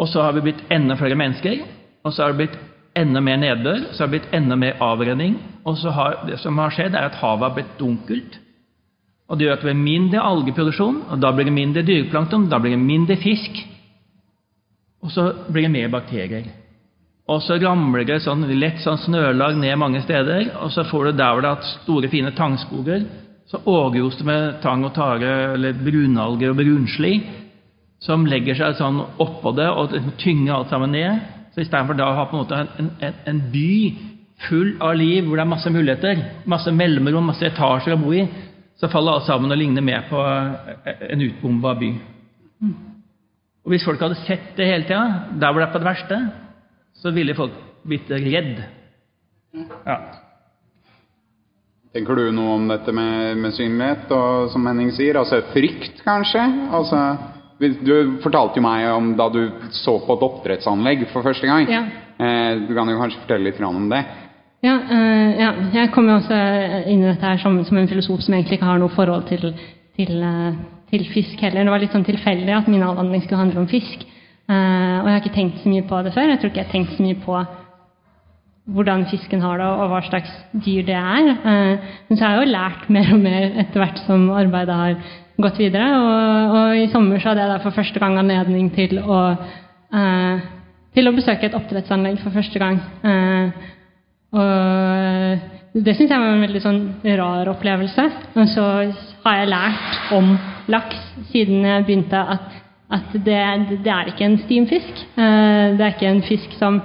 [0.00, 1.62] Og så har vi blitt enda flere mennesker,
[2.04, 2.58] og så har det blitt
[2.96, 5.38] enda mer nedbør, så har det blitt enda mer avrenning.
[5.68, 8.40] Og så har, det som har skjedd, er at havet har blitt dunkelt.
[9.26, 12.60] Og det gjør at det blir mindre algeproduksjon, og da blir det mindre dyreplankton, da
[12.62, 13.58] blir det mindre fisk.
[15.02, 16.46] Og så blir det mer bakterier.
[17.26, 21.16] Og så ramler det sånn lett sånn snølag ned mange steder, og så får du
[21.18, 23.02] der hvor det er store, fine tangskoger,
[23.50, 27.16] så overgros det med tang og tare, eller brunalger og brunsli,
[28.02, 31.22] som legger seg sånn oppå det og tynger alt sammen ned.
[31.54, 33.70] Så istedenfor da å ha på en måte en, en, en by
[34.46, 38.26] full av liv, hvor det er masse muligheter, masse mellomrom, masse etasjer å bo i,
[38.76, 41.92] så faller alt sammen og ligner mer på en utbomba by.
[43.66, 45.06] Og Hvis folk hadde sett det hele tida,
[45.40, 46.18] der hvor det er på det verste,
[47.02, 47.56] så ville folk
[47.86, 48.62] blitt redd.
[49.86, 49.98] Ja.
[51.96, 56.42] Tenker du noe om dette med, med synlighet, og som Henning sier, altså frykt, kanskje?
[56.76, 57.04] Altså,
[57.56, 59.40] du fortalte jo meg om da du
[59.72, 61.70] så på et oppdrettsanlegg for første gang.
[61.72, 61.86] Ja.
[62.20, 64.02] Eh, du kan jo kanskje fortelle litt om det?
[64.64, 66.36] Ja, eh, ja, jeg kom jo også
[66.90, 69.50] inn i dette her som, som en filosof som egentlig ikke har noe forhold til,
[69.96, 70.60] til, eh,
[70.92, 71.64] til fisk heller.
[71.64, 74.04] Det var litt sånn tilfeldig at min avhandling skulle handle om fisk.
[74.46, 76.28] Eh, og jeg har ikke tenkt så mye på det før.
[76.30, 77.44] Jeg tror ikke jeg har tenkt så mye på
[78.66, 80.32] hvordan fisken har det, og hva slags
[80.64, 81.30] dyr det er.
[81.34, 84.98] Eh, men så har jeg jo lært mer og mer etter hvert som arbeidet har
[85.42, 85.86] gått videre.
[86.00, 89.22] Og, og i sommer så hadde jeg da for første gang anledning til å,
[89.94, 90.46] eh,
[90.96, 92.80] til å besøke et oppdrettsanlegg for første gang.
[93.06, 93.72] Eh,
[94.36, 96.82] og det syns jeg var en veldig sånn
[97.20, 98.06] rar opplevelse.
[98.34, 98.66] Og så
[99.26, 100.34] har jeg lært om
[100.72, 103.40] laks siden jeg begynte, at, at det,
[103.82, 105.02] det er ikke en stimfisk.
[105.18, 106.80] Eh, Det er ikke en fisk som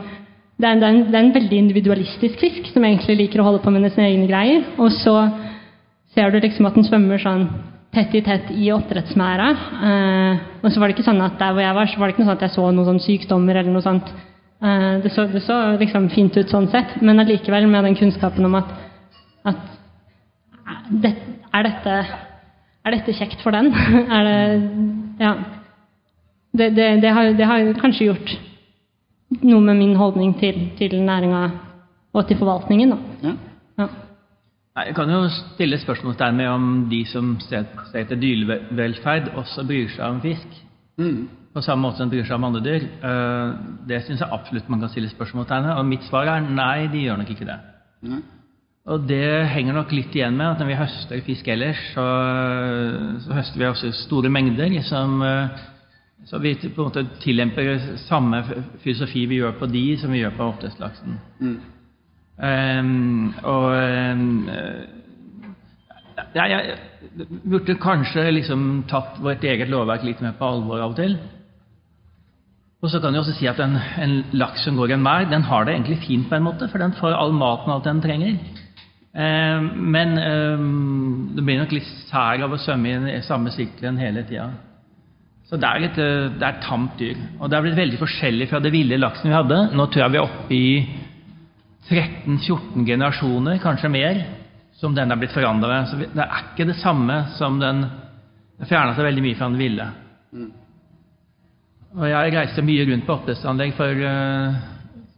[0.62, 3.72] det er, en, det er en veldig individualistisk fisk som egentlig liker å holde på
[3.74, 4.66] med sine egne greier.
[4.78, 5.16] Og så
[6.14, 7.48] ser du liksom at den svømmer sånn
[7.92, 9.48] tett i tett i oppdrettsmæra.
[9.88, 12.14] Eh, og så var det ikke sånn at der hvor jeg var, så var det
[12.16, 14.12] ikke noe sånn at jeg så noen sånn sykdommer eller noe sånt.
[14.62, 18.46] Eh, det, så, det så liksom fint ut sånn sett, men allikevel med den kunnskapen
[18.46, 18.70] om at,
[19.50, 19.64] at
[20.92, 21.16] det,
[21.50, 21.98] er, dette,
[22.86, 23.74] er dette kjekt for den?
[24.18, 24.38] er det
[25.26, 25.34] Ja.
[26.52, 28.32] Det, det, det, har, det har kanskje gjort
[29.40, 31.44] noe med min holdning til, til næringa
[32.14, 32.92] og til forvaltningen.
[32.92, 32.98] Da.
[33.24, 33.36] Ja.
[33.80, 33.88] Ja.
[34.76, 39.64] Nei, Jeg kan jo stille spørsmålstegn med om de som ser ser etter dyrevelferd, også
[39.68, 40.60] bryr seg om fisk.
[41.00, 41.30] Mm.
[41.54, 42.86] På samme måte som de bryr seg om andre dyr.
[43.04, 43.56] Eh,
[43.88, 45.74] Det syns jeg absolutt man kan stille spørsmålstegn ved.
[45.80, 47.60] Og mitt svar er nei, de gjør nok ikke det.
[48.08, 48.22] Nei.
[48.92, 52.06] Og det henger nok litt igjen med at når vi høster fisk ellers, så,
[53.22, 55.60] så høster vi også store mengder som eh,
[56.26, 58.44] Så vi på en måte tillemper samme
[58.84, 61.18] filosofi vi gjør på de, som vi gjør på oppdrettslaksen.
[61.42, 61.60] Mm.
[62.42, 64.38] Um, og um,
[66.36, 66.78] ja, jeg
[67.44, 71.18] burde kanskje liksom tatt vårt eget lovverk litt mer på alvor av og til.
[72.82, 75.30] Og så kan vi også si at en, en laks som går i en merd,
[75.30, 77.90] den har det egentlig fint på en måte, for den får all maten og alt
[77.90, 78.40] den trenger.
[79.12, 84.00] Um, men um, det blir nok litt sær av å svømme i den samme sirkelen
[84.02, 84.50] hele tida.
[85.52, 87.18] Så det er, litt, eh, det er et tamt dyr.
[87.42, 89.58] Og det er blitt veldig forskjellig fra det ville laksen vi hadde.
[89.76, 90.70] Nå tror jeg vi er oppe i
[91.90, 94.22] 13-14 generasjoner, kanskje mer,
[94.80, 95.82] som den er blitt forandra.
[95.90, 97.84] Så det er ikke det samme som den
[98.62, 99.86] Det fjerna seg veldig mye fra den ville.
[101.98, 104.60] Og jeg reiste mye rundt på oppdrettsanlegg for eh,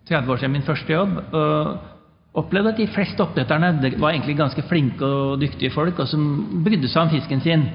[0.08, 1.18] 30 år siden, min første jobb.
[1.36, 6.24] og opplevde at de fleste oppdretterne var egentlig ganske flinke og dyktige folk, og som
[6.66, 7.68] brydde seg om fisken sin.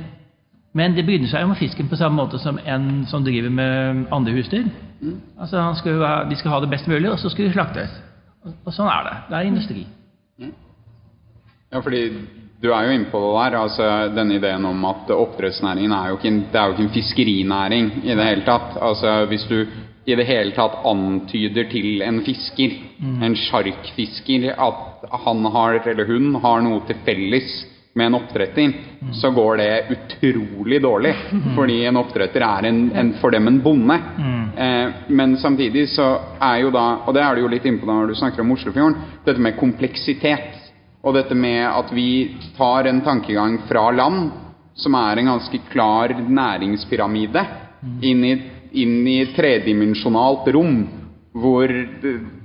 [0.77, 4.07] Men det begynner seg jo med fisken på samme måte som en som driver med
[4.13, 4.67] andre husdyr.
[5.41, 7.91] Altså, han skulle, ha- De skal ha det best mulig, og så skal de slaktes.
[8.45, 9.17] Og, og sånn er det.
[9.31, 9.87] Det er industri.
[11.73, 12.03] Ja, fordi
[12.63, 13.59] du er jo inne på det der.
[13.63, 16.95] altså Denne ideen om at oppdrettsnæringen er jo ikke en, det er jo ikke en
[16.97, 18.77] fiskerinæring i det hele tatt.
[18.83, 19.59] Altså Hvis du
[20.09, 22.79] i det hele tatt antyder til en fisker,
[23.23, 27.51] en sjarkfisker, at han har, eller hun har noe til felles
[27.95, 28.73] med en oppdretter,
[29.13, 31.15] så går det utrolig dårlig.
[31.57, 33.97] Fordi en oppdretter er en, en, for dem en bonde.
[34.57, 36.09] Eh, men samtidig så
[36.41, 38.45] er jo da, og det er du jo litt inne på da når du snakker
[38.45, 40.55] om Oslofjorden, dette med kompleksitet.
[41.03, 44.31] Og dette med at vi tar en tankegang fra land,
[44.79, 47.45] som er en ganske klar næringspyramide,
[48.03, 48.35] inn i,
[48.83, 50.81] inn i tredimensjonalt rom
[51.39, 51.71] hvor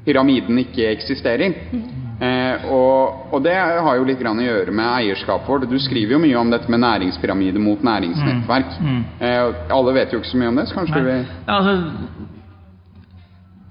[0.05, 1.55] pyramiden ikke eksisterer.
[2.23, 5.65] Eh, og, og det har jo litt grann å gjøre med eierskapet vårt.
[5.67, 8.77] Du skriver jo mye om dette med næringspyramide mot næringsnettverk.
[9.19, 11.73] Eh, alle vet jo ikke så mye om det, så kanskje du vil Ja, altså,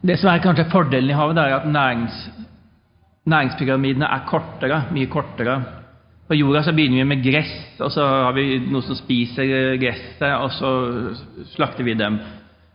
[0.03, 2.19] det som er kanskje fordelen i havet, er at nærings,
[3.31, 5.57] næringspyramidene er kortere, mye kortere.
[6.29, 10.27] På jorda så begynner vi med gress, og så har vi noe som spiser gresset,
[10.35, 10.71] og så
[11.55, 12.19] slakter vi dem.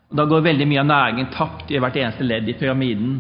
[0.08, 3.18] Og da går veldig mye av næringen tapt i hvert eneste ledd i pyramiden.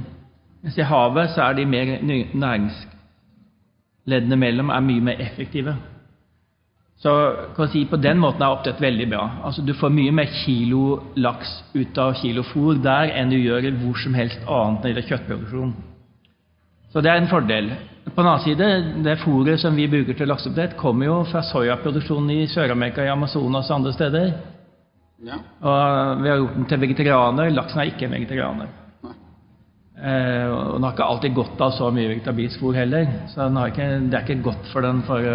[0.64, 1.92] Mens i havet så er de mer
[2.34, 5.76] næringsleddene mellom er mye mer effektive.
[6.98, 7.12] Så
[7.56, 9.28] kan si på den måten er oppdrett veldig bra.
[9.46, 13.70] Altså Du får mye mer kilo laks ut av kilo fôr der enn du gjør
[13.84, 15.76] hvor som helst annet når det gjelder kjøttproduksjon.
[16.94, 17.70] Så det er en fordel.
[18.08, 18.68] På den annen side,
[19.04, 23.70] det fôret som vi bruker til lakseoppdrett, kommer jo fra soyaproduksjonen i Sør-Amerika, i Amazonas
[23.70, 24.32] og andre steder.
[25.28, 25.38] ja.
[25.62, 27.50] Og vi har gjort den til vegetarianer.
[27.50, 28.68] Laksen er ikke en vegetarianer.
[29.98, 33.08] Eh, og den har ikke alltid godt av så mye vegetabilsk heller.
[33.34, 35.26] Så ikke, det er ikke godt for den for,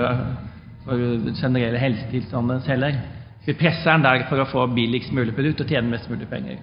[0.84, 1.02] for
[1.40, 3.00] generelle helsetilstanden heller.
[3.46, 6.62] Vi presser den der for å få billigst mulig produkt og tjene mest mulig penger.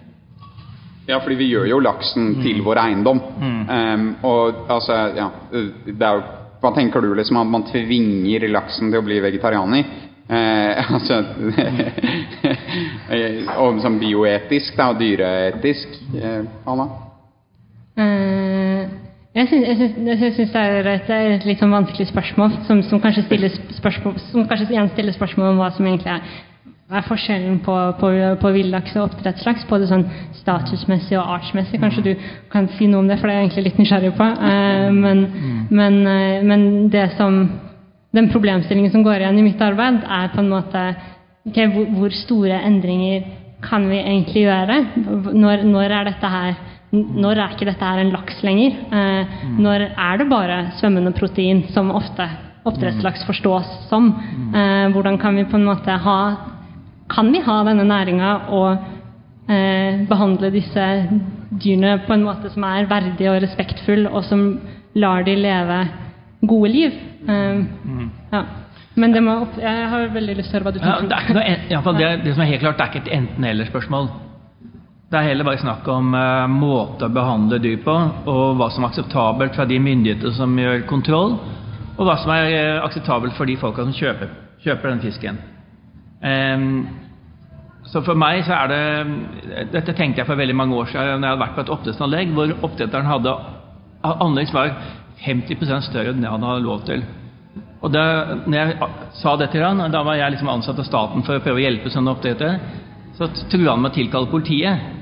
[1.09, 3.19] Ja, fordi vi gjør jo laksen til vår eiendom.
[3.41, 6.27] Em, og altså, ja det er jo,
[6.59, 7.37] Hva tenker du, liksom?
[7.39, 9.91] At man tvinger laksen til å bli vegetarianer?
[10.29, 11.21] Eh, altså
[13.63, 16.01] Og sånn bioetisk, da, og dyreetisk.
[16.19, 17.08] Eh, Anna?
[17.99, 18.89] Eh,
[19.35, 24.15] Jeg syns, det er et, et litt sånn vanskelig spørsmål, som, som, kanskje stiller spørsmål,
[24.31, 26.23] som kanskje igjen stiller spørsmål om hva som egentlig er,
[26.89, 28.09] er forskjellen på, på,
[28.41, 30.07] på villaks og oppdrettslaks, både sånn
[30.39, 31.77] statusmessig og artsmessig.
[31.83, 34.29] Kanskje du kan si noe om det, for det er jeg egentlig litt nysgjerrig på.
[34.49, 35.21] Eh, men,
[35.69, 37.43] men, eh, men det som
[38.17, 40.87] den problemstillingen som går igjen i mitt arbeid, er på en måte
[41.45, 43.29] okay, hvor, hvor store endringer
[43.61, 44.81] kan vi egentlig gjøre?
[45.37, 46.57] Når, når er dette her
[46.91, 48.77] når er ikke dette her en laks lenger?
[48.91, 52.25] Eh, Når er det bare svømmende protein, som ofte
[52.65, 54.07] oppdrettslaks forstås som?
[54.55, 56.19] Eh, hvordan kan vi på en måte ha
[57.09, 58.77] Kan vi ha denne næringa og
[59.49, 60.83] eh, behandle disse
[61.61, 64.59] dyrene på en måte som er verdig og respektfull, og som
[64.95, 65.79] lar de leve
[66.45, 66.91] gode liv?
[67.27, 67.63] Eh,
[68.33, 68.43] ja.
[68.95, 71.33] Men det må jeg har veldig lyst til å høre hva du Ja, tenker.
[71.33, 73.13] det, er ikke noe, fall det, det som er helt klart, det er ikke et
[73.17, 74.09] enten-eller-spørsmål.
[75.09, 77.93] Det er heller bare snakk om uh, måte å behandle dyr på,
[78.29, 81.33] og hva som er akseptabelt fra de myndigheter som gjør kontroll,
[81.95, 84.29] og hva som er uh, akseptabelt for de folka som kjøper,
[84.61, 85.39] kjøper den fisken.
[86.21, 86.67] Um,
[87.89, 91.25] så for meg så er det Dette tenkte jeg for veldig mange år siden når
[91.25, 93.33] jeg hadde vært på et oppdrettsanlegg hvor oppdretteren hadde
[94.11, 94.75] anlegg som var
[95.23, 97.01] 50 større enn det han hadde lov til.
[97.81, 98.03] Og da
[98.43, 98.93] når jeg
[99.23, 101.65] sa det til han, da var jeg liksom ansatt av staten for å prøve å
[101.65, 102.77] hjelpe sånne oppdrettere,
[103.17, 104.98] så trua han med å tilkalle politiet.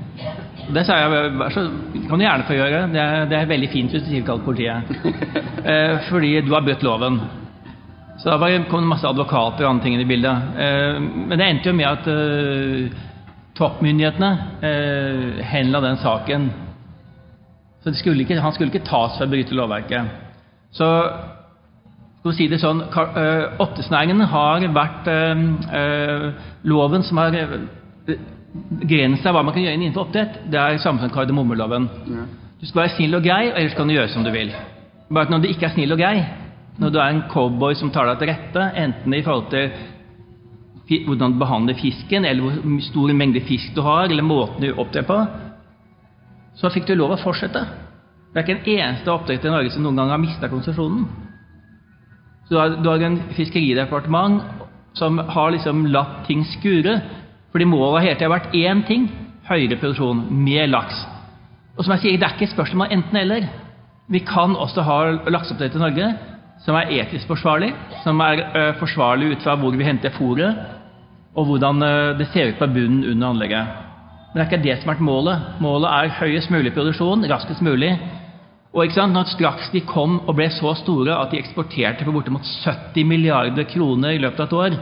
[0.74, 1.62] Det sa jeg så
[2.08, 2.80] kan du gjerne få gjøre.
[2.92, 4.82] Det er, det er veldig fint hvis du tilkaller politiet.
[5.68, 7.18] Eh, fordi du har brutt loven.
[8.16, 10.54] Så da var kom det masse advokater og andre ting inn i bildet.
[10.56, 12.94] Eh, men det endte jo med at eh,
[13.58, 14.30] toppmyndighetene
[14.64, 16.46] eh, henla den saken.
[17.82, 20.14] Så skulle ikke, han skulle ikke tas for å bryte lovverket.
[20.72, 20.88] Så
[22.18, 25.44] skal vi si det sånn, eh, har vært eh,
[25.82, 26.26] eh,
[26.70, 27.36] loven som har
[28.54, 30.40] begrensa hva man kan gjøre innenfor oppdrett.
[30.50, 31.88] Det er samme som kardemommeloven.
[32.58, 34.52] Du skal være snill og grei, ellers kan du gjøre som du vil.
[35.08, 36.24] Bare at når du ikke er snill og grei,
[36.78, 39.70] når du er en cowboy som tar deg til rette, enten i forhold til
[41.04, 45.04] hvordan du behandler fisken, eller hvor stor mengde fisk du har, eller måten du opptrer
[45.04, 45.18] på,
[46.56, 47.60] så fikk du lov å fortsette.
[48.32, 51.04] Det er ikke en eneste oppdretter i Norge som noen gang har mista konsesjonen.
[52.48, 54.40] Så du har, du har en fiskeridepartement
[54.96, 56.96] som har liksom latt ting skure.
[57.52, 59.08] Fordi målet har hele tida vært én ting
[59.48, 60.98] høyere produksjon, mer laks.
[61.78, 63.46] Og som jeg sier, det er ikke et spørsmål enten-eller.
[64.12, 64.98] Vi kan også ha
[65.30, 66.08] lakseoppdrett i Norge
[66.64, 67.70] som er etisk forsvarlig,
[68.02, 70.56] som er ø, forsvarlig ut fra hvor vi henter fôret,
[71.38, 73.68] og hvordan ø, det ser ut på bunnen under anlegget.
[74.32, 75.44] Men det er ikke det som har vært målet.
[75.62, 77.92] Målet er høyest mulig produksjon, raskest mulig.
[78.74, 82.12] Og ikke sant, når straks de kom og ble så store at de eksporterte for
[82.12, 84.76] bortimot 70 milliarder kroner i løpet av et år,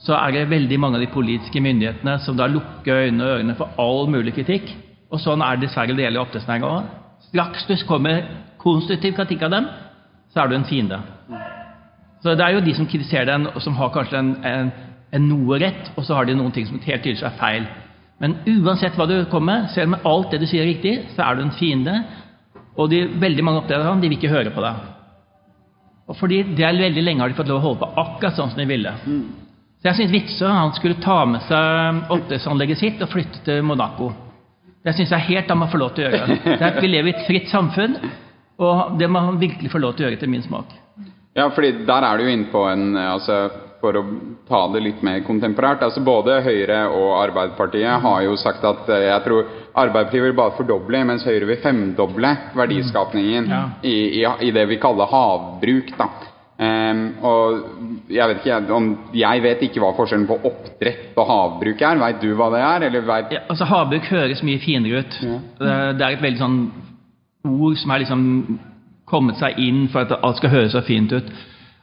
[0.00, 3.56] så er det veldig mange av de politiske myndighetene som da lukker øynene og ørene
[3.58, 4.70] for all mulig kritikk.
[5.12, 6.92] Og sånn er det dessverre det gjelder oppdrettsnæringa òg.
[7.28, 8.22] Straks det kommer
[8.60, 9.66] konstruktiv kritikk av dem,
[10.32, 11.00] så er du en fiende.
[12.22, 14.72] Så det er jo de som kritiserer den, og som har kanskje en, en,
[15.16, 17.68] en noe rett, og så har de noen ting som helt tydelig er feil.
[18.20, 21.24] Men uansett hva du kommer med, selv om alt det du sier er riktig, så
[21.26, 21.94] er du en fiende.
[22.76, 24.88] Og de, veldig mange de vil ikke høre på deg.
[26.10, 28.52] Og fordi det er veldig lenge har de fått lov å holde på akkurat sånn
[28.52, 28.92] som de ville.
[29.80, 34.10] Så jeg syns Witzøe han skulle ta med seg oppdrettsanlegget sitt og flytte til Monaco.
[34.84, 36.36] Det syns jeg helt han må få lov til å gjøre.
[36.44, 37.96] Det er, vi lever i et fritt samfunn,
[38.60, 40.72] og det må han virkelig få lov til å gjøre etter min smak.
[41.36, 43.36] Ja, fordi der er du jo inne på en altså,
[43.80, 44.00] For å
[44.48, 49.06] ta det litt mer kontemporært altså Både Høyre og Arbeiderpartiet har jo sagt at eh,
[49.06, 49.46] jeg tror
[49.78, 53.62] Arbeiderpartiet vil bare fordoble, mens Høyre vil femdoble verdiskapningen Ja.
[53.80, 55.94] i, i, i det vi kaller havbruk.
[55.96, 56.10] da.
[56.60, 61.80] Ehm, og jeg vet ikke om Jeg vet ikke hva forskjellen på oppdrett og havbruk
[61.88, 62.00] er.
[62.02, 62.84] Veit du hva det er?
[62.90, 65.16] Eller vet, Ja, altså Havbruk høres mye finere ut.
[65.22, 66.58] Det, det er et veldig sånn
[67.48, 68.26] ord som er liksom
[69.08, 71.30] kommet seg inn for at alt skal høres så fint ut.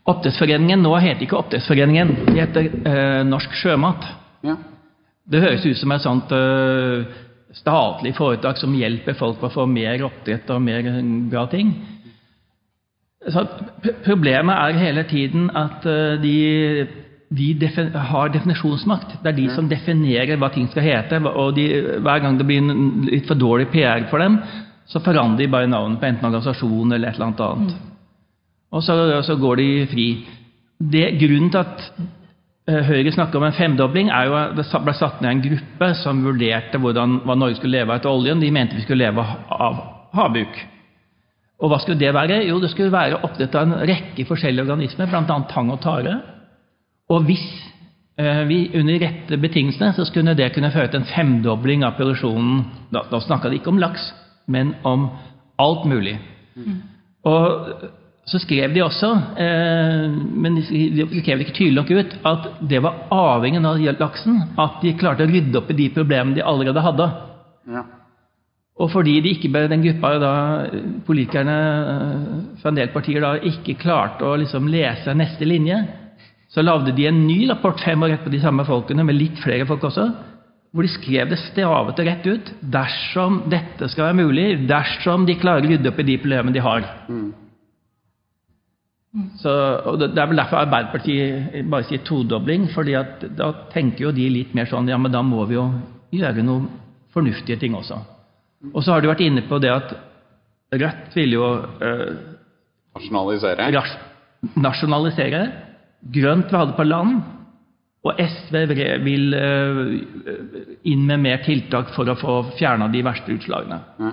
[0.08, 4.06] Oppdrettsforeningen nå heter ikke Oppdrettsforeningen, det heter eh, Norsk Sjømat.
[4.48, 4.56] ja.
[5.28, 7.02] Det høres ut som et sånt eh,
[7.58, 10.86] statlig foretak som hjelper folk å få mer oppdrett og mer
[11.28, 11.74] bra ting.
[13.25, 13.43] Så
[14.06, 16.88] Problemet er hele tiden at eh, de,
[17.38, 19.17] de defin, har definisjonsmakt.
[19.23, 21.19] Det er de som definerer hva ting skal hete.
[21.25, 21.67] og de,
[22.03, 24.38] Hver gang det blir en litt for dårlig PR for dem,
[24.88, 27.73] så forandrer de bare navnet på enten organisasjon eller et eller annet annet.
[28.71, 30.08] Og så, så går de fri.
[30.77, 31.84] Det, grunnen til at
[32.69, 35.93] eh, Høyre snakker om en femdobling, er jo at det ble satt ned en gruppe
[36.03, 38.43] som vurderte hvordan, hva Norge skulle leve av etter oljen.
[38.43, 40.62] De mente vi skulle leve av havbruk.
[41.58, 42.43] Og hva skulle det være?
[42.46, 45.38] Jo, det skulle være oppdrett av en rekke forskjellige organismer, bl.a.
[45.50, 46.20] tang og tare.
[47.10, 47.46] Og hvis
[48.20, 52.62] eh, vi under rette betingelsene, så skulle det kunne føre til en femdobling av produksjonen.
[52.93, 54.12] Da, da snakka de ikke om laks,
[54.48, 55.10] men om
[55.58, 56.17] alt mulig.
[57.26, 57.88] Og
[58.28, 60.62] så skrev de også, eh, men de
[60.93, 64.98] de skrev det ikke tydelig nok ut, at det var avhengig av laksen at de
[65.00, 67.08] klarte å rydde opp i de problemene de allerede hadde.
[67.72, 67.86] Ja.
[68.78, 70.34] Og fordi de ikke den gruppa da,
[71.08, 71.56] politikerne
[71.94, 75.80] eh, fra en del partier da ikke klarte å liksom lese neste linje,
[76.54, 79.66] så lagde de en ny rapport fem år etter de samme folkene, med litt flere
[79.68, 80.06] folk også,
[80.72, 82.52] hvor de skrev det stavet og rett ut.
[82.62, 86.63] Dersom dette skal være mulig, dersom de klarer å rydde opp i de problemene de
[86.63, 86.86] har.
[89.42, 89.54] Så,
[89.90, 94.13] og det, det er vel derfor Arbeiderpartiet bare sier todobling, fordi at da tenker jo
[94.13, 95.66] de litt mer sånn ja, men da må vi jo
[96.13, 96.70] gjøre noen
[97.16, 97.98] fornuftige ting også.
[98.73, 99.95] Og så har du vært inne på det at
[100.77, 101.45] Rødt vil jo
[101.80, 102.10] eh,
[102.97, 103.69] Nasjonalisere.
[103.71, 103.97] ras-
[104.60, 105.41] nasjonalisere.
[106.12, 107.21] Grønt vil ha det på land.
[108.08, 108.58] Og SV
[109.06, 109.80] vil eh,
[110.91, 113.80] inn med mer tiltak for å få fjerna de verste utslagene.
[114.03, 114.12] Ja.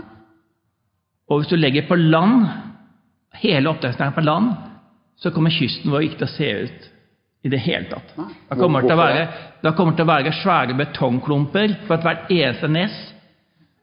[1.30, 2.46] Og hvis du legger på land,
[3.40, 4.52] hele oppdrettsnæringen på land,
[5.18, 6.88] så kommer kysten vår ikke til å se ut
[7.44, 8.14] i det hele tatt.
[8.48, 12.70] Da kommer det til å være, kommer til å være svære betongklumper for hvert eneste
[12.72, 12.94] nes.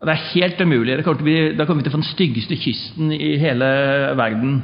[0.01, 0.97] Og det er helt umulig.
[0.97, 3.67] Da kommer vi til å få den styggeste kysten i hele
[4.17, 4.63] verden.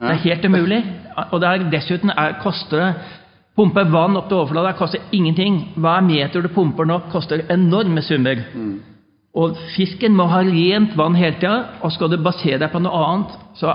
[0.00, 0.84] Det er helt umulig.
[1.30, 2.92] Og det er, dessuten er, koster det
[3.58, 5.58] Pumpe vann opp til overflata koster ingenting.
[5.76, 8.40] Hver meter du pumper nå, koster enorme summer.
[9.36, 13.02] Og fisken må ha rent vann hele tida, og skal du basere deg på noe
[13.10, 13.74] annet, så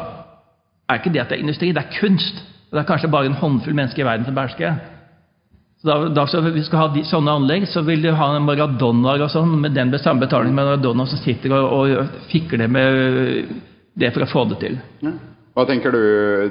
[0.89, 2.41] er ikke det at det er industri, det er kunst.
[2.71, 4.94] Og det er kanskje bare en håndfull mennesker i verden som behersker det.
[5.86, 9.21] Da, da så vi skal ha de, sånne anlegg, så vil du ha en Maradonaer
[9.21, 13.54] og sånn, med den samme betaling med Maradona som sitter og, og fikler med
[13.93, 14.80] det for å få det til.
[15.06, 15.13] Ja.
[15.56, 16.02] Hva tenker du,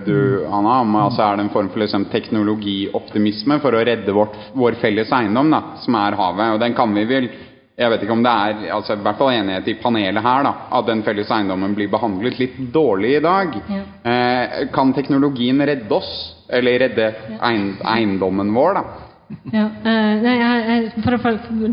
[0.06, 0.18] du
[0.48, 4.78] Anna, om altså er det en form for liksom, teknologioptimisme for å redde vårt, vår
[4.80, 6.54] felles eiendom, da, som er havet?
[6.54, 7.28] Og den kan vi vel
[7.74, 10.52] Jeg vet ikke om det er altså, i hvert fall enighet i panelet her, da,
[10.78, 13.56] at den felles eiendommen blir behandlet litt dårlig i dag.
[13.66, 13.80] Ja.
[14.12, 16.12] Eh, kan teknologien redde oss?
[16.48, 17.40] Eller redde ja.
[17.42, 19.10] eiendommen vår, da?
[19.52, 21.20] Ja, eh, nei, jeg, for å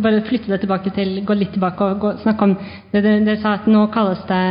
[0.01, 2.53] bare flytte det tilbake til, gå litt tilbake og gå, snakke om
[2.93, 4.43] det dere dere sa at nå kalles det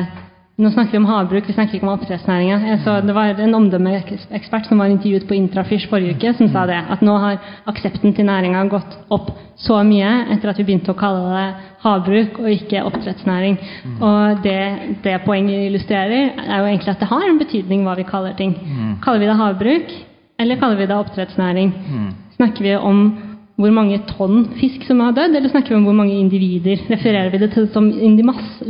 [0.61, 2.57] nå snakker vi om havbruk, vi snakker ikke om oppdrettsnæringa.
[3.07, 6.77] Det var en omdømmeekspert som var intervjuet på Intrafish forrige uke, som sa det.
[6.93, 7.39] At nå har
[7.71, 11.47] aksepten til næringa gått opp så mye etter at vi begynte å kalle det
[11.81, 13.57] havbruk og ikke oppdrettsnæring.
[14.05, 14.61] Og det,
[15.07, 18.53] det poenget illustrerer, er jo egentlig at det har en betydning hva vi kaller ting.
[19.01, 19.99] Kaller vi det havbruk,
[20.41, 21.73] eller kaller vi det oppdrettsnæring?
[22.37, 23.03] Snakker vi om
[23.61, 26.81] hvor mange tonn fisk som har dødd, eller snakker vi om hvor mange individer?
[26.89, 27.91] Refererer vi det til som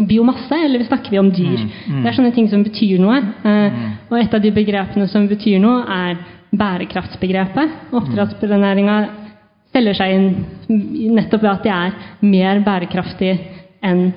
[0.08, 1.62] biomasse, eller snakker vi om dyr?
[2.02, 3.20] Det er sånne ting som betyr noe.
[3.46, 6.18] Eh, og et av de begrepene som betyr noe, er
[6.50, 7.76] bærekraftsbegrepet.
[7.94, 8.96] Oppdrettsnæringa
[9.70, 11.94] selger seg inn nettopp ved at de er
[12.26, 13.38] mer bærekraftige
[13.86, 14.08] enn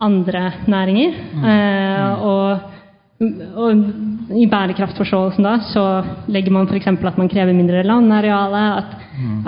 [0.00, 1.16] andre næringer.
[1.40, 2.79] Eh, og
[3.20, 3.80] og
[4.32, 5.82] I bærekraftforståelsen da, så
[6.32, 6.86] legger man f.eks.
[6.88, 8.94] at man krever mindre landareale, at,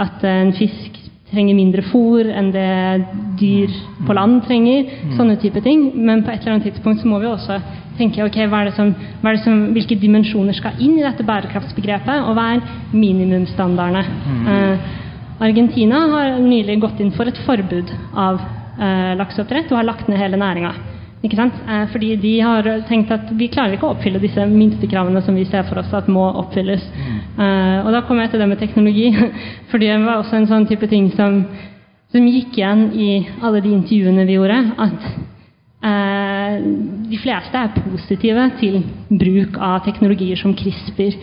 [0.05, 0.99] at en fisk
[1.33, 3.07] trenger mindre fôr enn det
[3.41, 3.73] dyr
[4.05, 4.93] på land trenger.
[5.17, 5.87] Sånne type ting.
[5.97, 7.63] Men på et eller annet tidspunkt så må vi også
[7.97, 8.39] tenke ok,
[8.77, 8.93] som,
[9.41, 14.05] som, hvilke dimensjoner skal inn i dette bærekraftsbegrepet, og hva er minimumsstandardene.
[14.53, 14.97] Eh,
[15.49, 18.37] Argentina har nylig gått inn for et forbud av
[18.77, 20.92] eh, lakseoppdrett og har lagt ned hele næringa.
[21.23, 21.59] Ikke sant?
[21.71, 25.45] Eh, fordi de har tenkt at vi klarer ikke å oppfylle disse minstekravene som vi
[25.47, 26.83] ser for oss at må oppfylles.
[27.39, 29.13] Eh, og da kommer jeg til det med teknologi.
[29.71, 31.45] fordi det var også en sånn type ting som,
[32.11, 33.11] som gikk igjen i
[33.41, 34.59] alle de intervjuene vi gjorde.
[34.83, 35.07] At
[35.93, 36.59] eh,
[37.13, 41.21] de fleste er positive til bruk av teknologier som CRISPR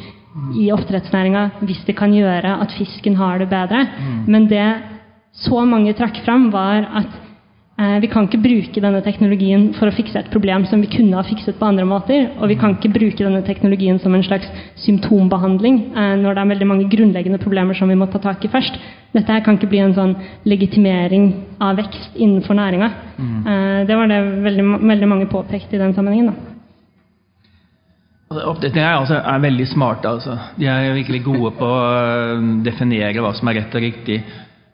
[0.59, 3.83] i oppdrettsnæringa hvis det kan gjøre at fisken har det bedre.
[4.31, 4.67] Men det
[5.35, 7.28] så mange trakk fram, var at
[8.03, 11.23] vi kan ikke bruke denne teknologien for å fikse et problem som vi kunne ha
[11.23, 12.25] fikset på andre måter.
[12.39, 14.49] Og vi kan ikke bruke denne teknologien som en slags
[14.83, 18.51] symptombehandling eh, når det er veldig mange grunnleggende problemer som vi må ta tak i
[18.51, 18.75] først.
[19.15, 20.13] Dette her kan ikke bli en sånn
[20.49, 21.31] legitimering
[21.63, 22.91] av vekst innenfor næringa.
[23.19, 23.41] Mm.
[23.87, 26.29] det var det veldig, veldig mange påpekte i den sammenhengen.
[26.29, 26.49] da.
[28.29, 30.09] Altså, Oppdrettere er, altså, er veldig smarte.
[30.09, 30.37] Altså.
[30.59, 34.19] De er virkelig gode på å definere hva som er rett og riktig.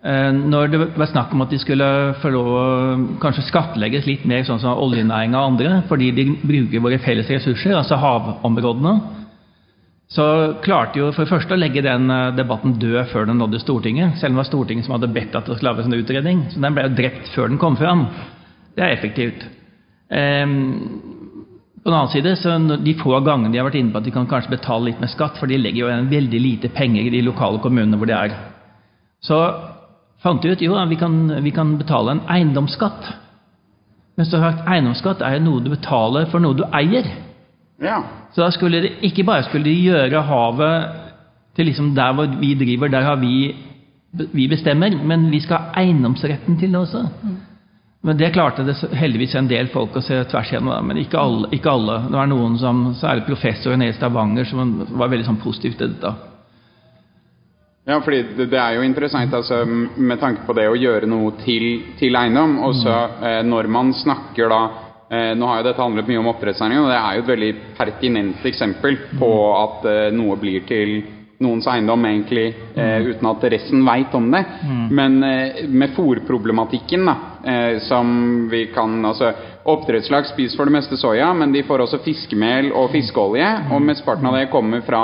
[0.05, 1.85] Eh, Når det var snakk om at de skulle
[2.21, 2.65] få lov å
[3.21, 7.73] kanskje skattlegges litt mer sånn som oljenæringa og andre, fordi de bruker våre felles ressurser,
[7.73, 8.93] altså havområdene,
[10.15, 10.27] så
[10.61, 14.19] klarte jo for det første å legge den eh, debatten død før den nådde Stortinget.
[14.21, 16.45] Selv om det var Stortinget som hadde bedt at det skulle lages en utredning.
[16.53, 18.05] Så den ble jo drept før den kom fram.
[18.77, 19.47] Det er effektivt.
[20.13, 20.55] Ehm,
[21.81, 24.13] på den annen side, så De få gangene de har vært inne på at de
[24.13, 27.13] kan kanskje betale litt med skatt, for de legger jo igjen veldig lite penger i
[27.17, 28.37] de lokale kommunene hvor de er,
[29.25, 29.39] så
[30.25, 31.15] fant de ut jo, vi kan,
[31.45, 33.13] vi kan betale en eiendomsskatt.
[34.15, 37.07] Men så sagt, eiendomsskatt er jo noe du betaler for noe du eier.
[37.83, 38.01] Ja.
[38.33, 41.01] Så da skulle de, ikke bare skulle de gjøre havet
[41.55, 43.55] til liksom der hvor vi driver, der har vi,
[44.11, 47.03] vi bestemmer, men vi skal ha eiendomsretten til det også.
[48.05, 51.49] Men det klarte det heldigvis en del folk å se tvers igjennom, men ikke alle.
[51.57, 52.03] Ikke alle.
[52.05, 56.11] Det var noen som, særlig professor i Stavanger, som var veldig sånn positiv til dette.
[57.85, 61.35] Ja, fordi det, det er jo interessant altså, med tanke på det å gjøre noe
[61.43, 61.67] til,
[61.99, 62.57] til eiendom.
[62.65, 64.61] Og så eh, når man snakker da
[65.05, 67.51] eh, Nå har jo dette handlet mye om oppdrettsnæringen, og det er jo et veldig
[67.77, 69.29] pertinent eksempel på
[69.59, 70.97] at eh, noe blir til
[71.43, 72.45] noens eiendom egentlig
[72.79, 74.41] eh, uten at resten veit om det.
[74.95, 79.33] Men eh, med fòrproblematikken, da, eh, som vi kan altså
[79.65, 83.47] Oppdrettslag spiser for det meste soya, men de får også fiskemel og fiskeolje.
[83.73, 85.01] Og mesteparten av det kommer fra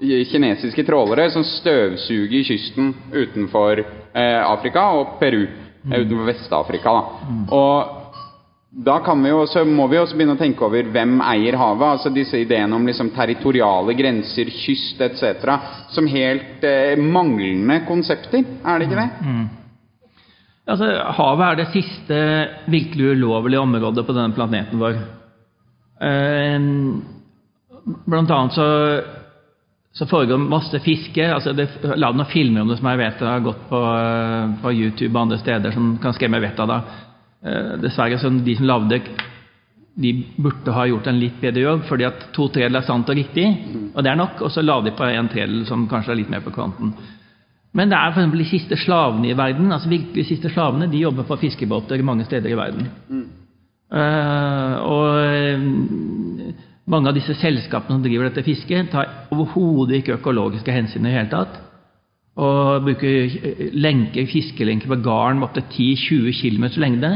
[0.00, 5.46] kinesiske trålere som støvsuger kysten utenfor eh, Afrika og Peru.
[5.80, 5.92] Mm.
[5.94, 6.92] Utenfor Vest-Afrika.
[6.92, 7.56] da.
[7.56, 7.96] Og
[8.70, 11.86] da kan vi jo så må vi også begynne å tenke over hvem eier havet.
[11.88, 15.56] altså Disse ideene om liksom territoriale grenser, kyst etc.
[15.90, 19.08] Som helt eh, manglende konsepter, er det ikke det?
[20.70, 22.18] Altså, havet er det siste
[22.70, 25.00] virkelig ulovlige området på denne planeten vår.
[26.00, 26.60] Eh,
[28.06, 28.68] blant annet så,
[29.92, 31.24] så foregår masse fiske.
[31.34, 34.72] altså Det er noen filmer om det som jeg vet har gått på, eh, på
[34.72, 36.96] YouTube og andre steder som kan skremme vettet av deg.
[37.42, 39.00] Eh, dessverre så de som lagde
[40.00, 43.16] de burde ha gjort en litt bedre jobb, fordi at to tredjedeler er sant og
[43.18, 43.46] riktig,
[43.94, 46.30] og det er nok, og så la de på en tredjedel som kanskje er litt
[46.30, 46.94] mer på kanten.
[47.76, 51.26] Men det er eksempel de siste slavene i verden, altså virkelig siste slavene, de jobber
[51.28, 52.88] på fiskebåter mange steder i verden.
[53.90, 55.68] Eh, og eh,
[56.88, 61.16] mange av disse selskapene som driver dette fisket, tar overhodet ikke økologiske hensyn i det
[61.18, 61.58] hele tatt.
[62.40, 67.12] Og bruker eh, lenker, fiskelenker på garn med opptil 10-20 km lengde,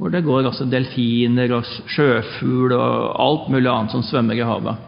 [0.00, 4.86] hvor det går også delfiner og sjøfugl og alt mulig annet som svømmer i havet.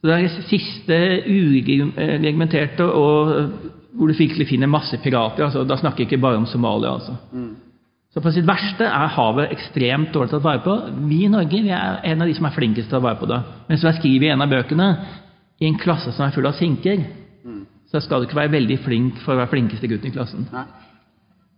[0.00, 0.96] Så det er det siste
[1.30, 3.34] ureglementerte og
[3.92, 5.44] hvor du virkelig finner masse pirater.
[5.44, 6.94] Altså, da snakker jeg ikke bare om Somalia.
[6.96, 7.14] Altså.
[8.12, 10.74] Så på sitt verste er havet ekstremt dårlig tatt vare på.
[11.08, 13.20] Vi i Norge vi er en av de som er flinkest til å ta vare
[13.20, 13.40] på det.
[13.70, 14.88] Men som jeg skriver i en av bøkene,
[15.62, 17.00] i en klasse som er full av sinker,
[17.92, 20.48] så skal du ikke være veldig flink for å være flinkeste gutten i klassen.
[20.52, 20.64] Nei.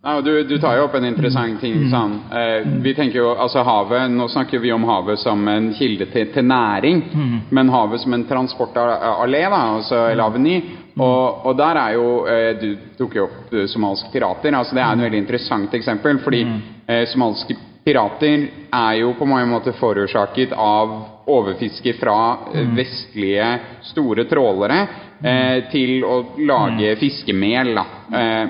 [0.05, 1.79] Nei, du, du tar jo opp en interessant ting.
[1.89, 2.11] Sånn.
[2.29, 6.27] Eh, vi tenker jo, altså havet, Nå snakker vi om havet som en kilde til,
[6.33, 7.01] til næring,
[7.49, 10.59] men havet som en transportallé, altså, eller aveny.
[10.95, 12.67] Og, og der er jo eh, Du
[12.97, 14.55] tok jo opp somaliske somalske pirater.
[14.55, 16.19] altså Det er et veldig interessant eksempel.
[16.23, 16.43] Fordi
[16.87, 20.95] eh, somalske pirater er jo på mange måter forårsaket av
[21.27, 23.49] overfiske fra eh, vestlige
[23.91, 24.79] store trålere
[25.21, 27.75] eh, til å lage fiskemel.
[27.75, 27.85] da.
[28.21, 28.45] Eh,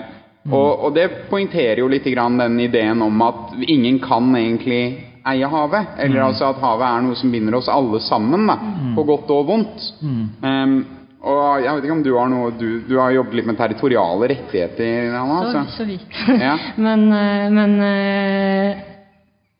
[0.45, 4.83] og, og det poengterer jo litt grann den ideen om at ingen kan egentlig
[5.25, 5.95] eie havet.
[5.97, 8.59] Eller altså at havet er noe som binder oss alle sammen, da,
[8.95, 9.87] på godt og vondt.
[10.05, 10.75] Um,
[11.25, 14.29] og jeg vet ikke om du har noe Du, du har jobbet litt med territoriale
[14.29, 15.39] rettigheter, Anna?
[15.41, 15.79] Så, altså.
[15.79, 16.19] så vidt.
[16.41, 16.57] Ja.
[16.85, 18.83] men eh, men eh,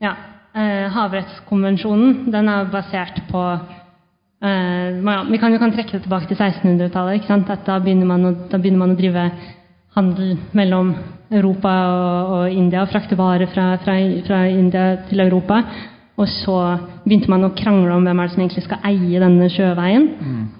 [0.06, 0.14] ja.
[0.54, 3.48] eh, Havrettskonvensjonen den er basert på
[4.46, 7.16] ja, Vi kan jo kan trekke det tilbake til 1600-tallet.
[7.18, 7.50] ikke sant?
[7.50, 9.24] At da, begynner man å, da begynner man å drive
[9.96, 10.92] handel mellom
[11.34, 12.84] Europa og, og India.
[12.92, 13.96] Frakte varer fra, fra,
[14.28, 15.64] fra India til Europa.
[16.16, 16.56] Og så
[17.04, 20.06] begynte man å krangle om hvem er det som egentlig skal eie denne sjøveien.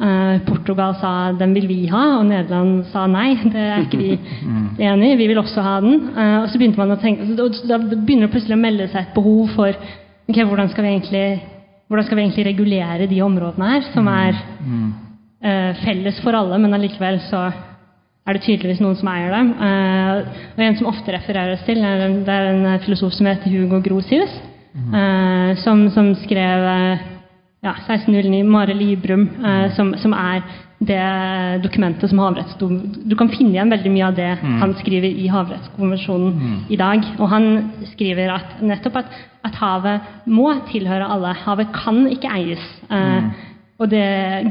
[0.04, 3.38] Eh, Portugal sa den vil vi ha, og Nederland sa nei.
[3.40, 4.10] Det er ikke vi
[4.90, 5.20] enig i.
[5.22, 6.10] Vi vil også ha den.
[6.12, 9.06] Eh, og så begynte man å tenke, og Da begynner det plutselig å melde seg
[9.06, 11.28] et behov for ok, hvordan skal vi egentlig,
[11.88, 14.42] hvordan skal vi egentlig regulere de områdene her, som er
[15.40, 17.46] eh, felles for alle, men allikevel så
[18.26, 19.54] er det tydeligvis noen som eier dem.
[19.56, 23.80] Eh, og En som ofte refereres til, er det er en filosof som heter Hugo
[23.86, 24.36] Grosius.
[24.76, 27.04] Eh, som, som skrev eh,
[27.66, 30.44] ja, 1609, Mare Librum, eh, som, som er
[30.86, 32.76] det dokumentet som havrettsdom...
[33.08, 37.06] Du kan finne igjen veldig mye av det han skriver i havrettskonvensjonen i dag.
[37.16, 37.48] Og han
[37.94, 39.18] skriver at nettopp at,
[39.48, 41.32] at havet må tilhøre alle.
[41.46, 42.66] Havet kan ikke eies.
[42.92, 43.32] Eh,
[43.76, 44.04] og det,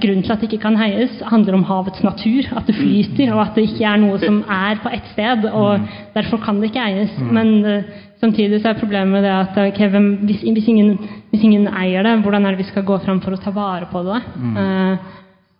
[0.03, 2.45] Grunnen til at det ikke kan heies, handler om havets natur.
[2.57, 5.47] At det flyter, og at det ikke er noe som er på ett sted.
[5.49, 5.81] og
[6.14, 7.14] Derfor kan det ikke eies.
[7.33, 10.99] Men uh, samtidig så er problemet det at okay, hvem, hvis, hvis, ingen,
[11.31, 13.89] hvis ingen eier det, hvordan er det vi skal gå fram for å ta vare
[13.93, 14.20] på det?
[14.61, 15.12] Uh,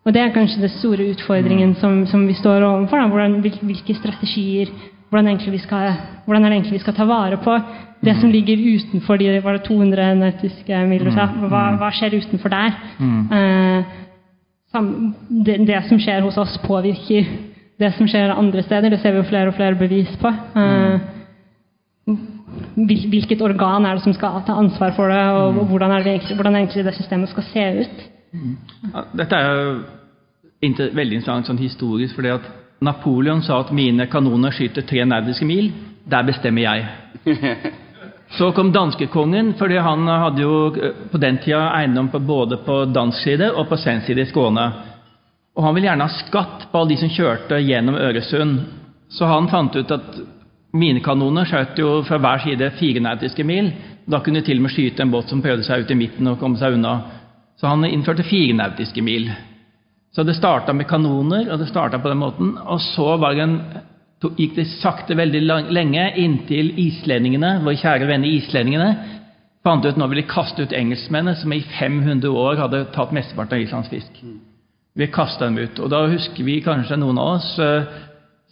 [0.05, 3.01] og Det er kanskje den store utfordringen som, som vi står overfor.
[3.01, 3.09] Da.
[3.09, 4.69] Hvordan, hvilke strategier
[5.11, 5.95] hvordan, skal,
[6.25, 7.59] hvordan er det egentlig vi skal ta vare på
[8.05, 11.05] det som ligger utenfor de var det 200 nautiske mil?
[11.05, 11.11] du?
[11.49, 12.77] Hva, hva skjer utenfor der?
[13.39, 13.85] Eh,
[15.47, 17.29] det, det som skjer hos oss, påvirker
[17.81, 18.91] det som skjer andre steder.
[18.91, 20.33] Det ser vi jo flere og flere bevis på.
[20.61, 21.01] Eh,
[22.75, 26.37] hvilket organ er det som skal ta ansvar for det, og, hvordan, er det egentlig,
[26.37, 28.05] hvordan egentlig det systemet skal se ut?
[29.19, 32.47] Dette er jo veldig interessant sånn historisk, fordi at
[32.85, 35.73] Napoleon sa at mine kanoner skyter tre naudiske mil.
[36.05, 36.87] Der bestemmer jeg.
[38.39, 42.85] Så kom danskekongen, fordi han hadde jo eh, på den tida eiendom på, både på
[42.91, 44.65] dansk side og på svensk side i Skåne.
[45.55, 48.57] Og han ville gjerne ha skatt på alle de som kjørte gjennom Øresund.
[49.09, 50.17] Så han fant ut at
[50.75, 53.71] minikanoner skjøt jo fra hver side fire nautiske mil.
[54.11, 56.33] Da kunne de til og med skyte en båt som prøvde seg ut i midten
[56.33, 56.97] og komme seg unna.
[57.61, 59.31] Så han innførte fire nautiske mil.
[60.15, 62.55] Så det starta med kanoner, og det starta på den måten.
[62.59, 63.59] Og så var en,
[64.39, 69.21] gikk det sakte veldig lang, lenge inntil islendingene, våre kjære venner islendingene,
[69.67, 73.59] fant ut nå ville de kaste ut engelskmennene, som i 500 år hadde tatt mesteparten
[73.59, 74.23] av Islands fisk.
[74.95, 75.81] Vi kasta dem ut.
[75.83, 77.89] Og da husker vi kanskje noen av oss eh,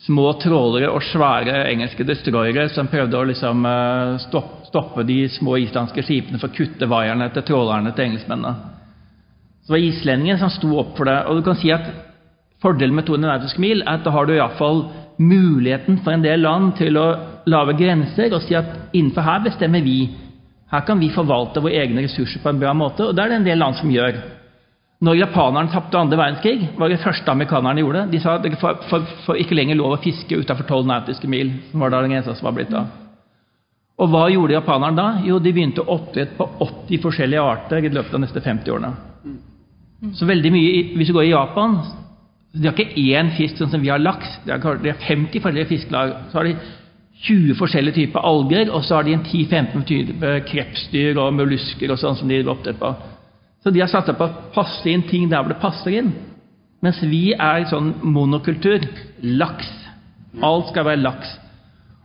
[0.03, 6.03] små trålere og svære engelske destroyere som prøvde å liksom eh, stoppe de små islandske
[6.03, 8.82] skipene for å kutte vaierne til trålerne til engelskmennene.
[9.63, 11.19] Så det var islendingen som sto opp for det.
[11.31, 11.87] Og du kan si at
[12.63, 14.85] Fordelen med 200 nautiske mil er at da har du iallfall
[15.19, 17.07] muligheten for en del land til å
[17.51, 20.13] lage grenser og si at innenfor her bestemmer vi.
[20.71, 23.41] Her kan vi forvalte våre egne ressurser på en bra måte, og det er det
[23.41, 24.23] en del land som gjør.
[25.03, 28.07] Når japanerne tapte andre verdenskrig, var det første amerikanerne gjorde.
[28.13, 31.83] De sa at får, får ikke lenger lov å fiske utenfor 12 nautiske mil, som
[31.83, 32.87] var da den grensa som var blitt da.
[33.99, 35.09] Og hva gjorde japanerne da?
[35.27, 38.79] Jo, de begynte å oppdrette på 80 forskjellige arter i løpet av de neste 50
[38.79, 38.95] årene.
[40.11, 41.76] Så veldig mye, Hvis du går i Japan
[42.53, 44.28] De har ikke én fisk sånn som vi har laks.
[44.44, 46.11] De har, 50 forskjellige fiskelag.
[46.28, 46.57] Så har de
[47.22, 52.00] 20 forskjellige typer alger, og så har de en 10-15 typer krepsdyr og mollusker og
[52.03, 52.90] sånn som de er opptatt på.
[53.62, 56.11] Så de har satsa på å passe inn ting der hvor det passer inn.
[56.82, 58.84] Mens vi er sånn monokultur.
[59.22, 59.70] Laks.
[60.42, 61.36] Alt skal være laks.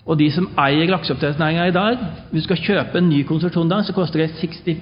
[0.07, 3.81] Og de som eier lakseoppdrettsnæringa i dag, hvis du skal kjøpe en ny konsesjon da,
[3.83, 4.77] så koster det 60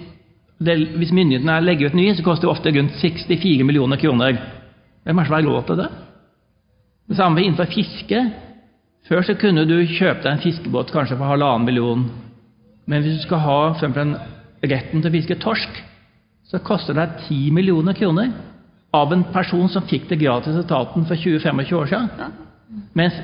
[0.60, 4.38] det, Hvis myndighetene legger ut nye, så koster det ofte rundt 64 millioner kroner.
[5.04, 5.90] Hvem er det som har råd til det?
[7.08, 8.22] Det samme innenfor fiske.
[9.08, 12.08] Før så kunne du kjøpe deg en fiskebåt kanskje for halvannen million.
[12.88, 14.16] Men hvis du skal ha for eksempel
[14.66, 15.82] retten til å fiske torsk,
[16.46, 18.32] så koster det 10 millioner kroner
[18.94, 22.36] av en person som fikk det gratis av staten for 20-25 år siden.
[22.94, 23.18] Mens?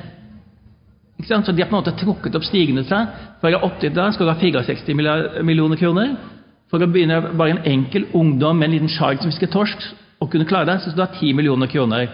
[1.22, 3.10] Så De har på en måte trukket opp stigende seg.
[3.40, 6.16] For å oppdritte da skal du ha 64 millioner kroner.
[6.72, 9.90] For å begynne bare en enkel ungdom med en liten sjark som fisker torsk,
[10.22, 12.06] og kunne klare det, så skal du ha 10 millioner kroner.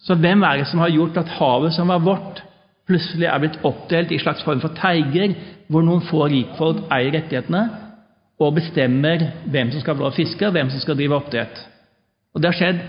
[0.00, 2.40] Så hvem er det som har gjort at havet som var vårt,
[2.88, 5.34] plutselig er blitt oppdelt i slags form for teiger,
[5.68, 7.64] hvor noen få rikfolk eier rettighetene
[8.40, 11.60] og bestemmer hvem som skal få lov å fiske, og hvem som skal drive oppdrett?
[12.32, 12.80] Og det har skjedd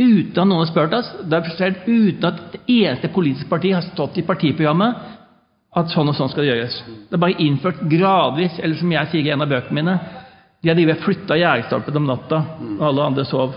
[0.00, 1.12] uten at noen har spurt oss.
[1.22, 5.08] Det har skjedd uten at det eneste politiske parti har stått i partiprogrammet
[5.78, 6.76] at sånn og sånn skal det gjøres.
[7.08, 9.96] Det er bare innført gradvis, eller som jeg sier i en av bøkene mine
[10.64, 12.38] De hadde drevet flytta gjerdestolpen om natta,
[12.78, 13.50] og alle andre sov.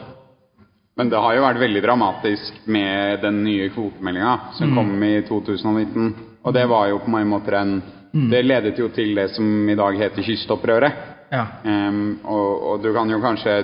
[0.99, 6.09] Men det har jo vært veldig dramatisk med den nye kvotemeldinga som kom i 2019.
[6.43, 7.77] Og det var jo på mange måter en
[8.11, 10.99] Det ledet jo til det som i dag heter kystopprøret.
[11.31, 11.45] Ja.
[11.63, 13.55] Um, og, og du kan jo kanskje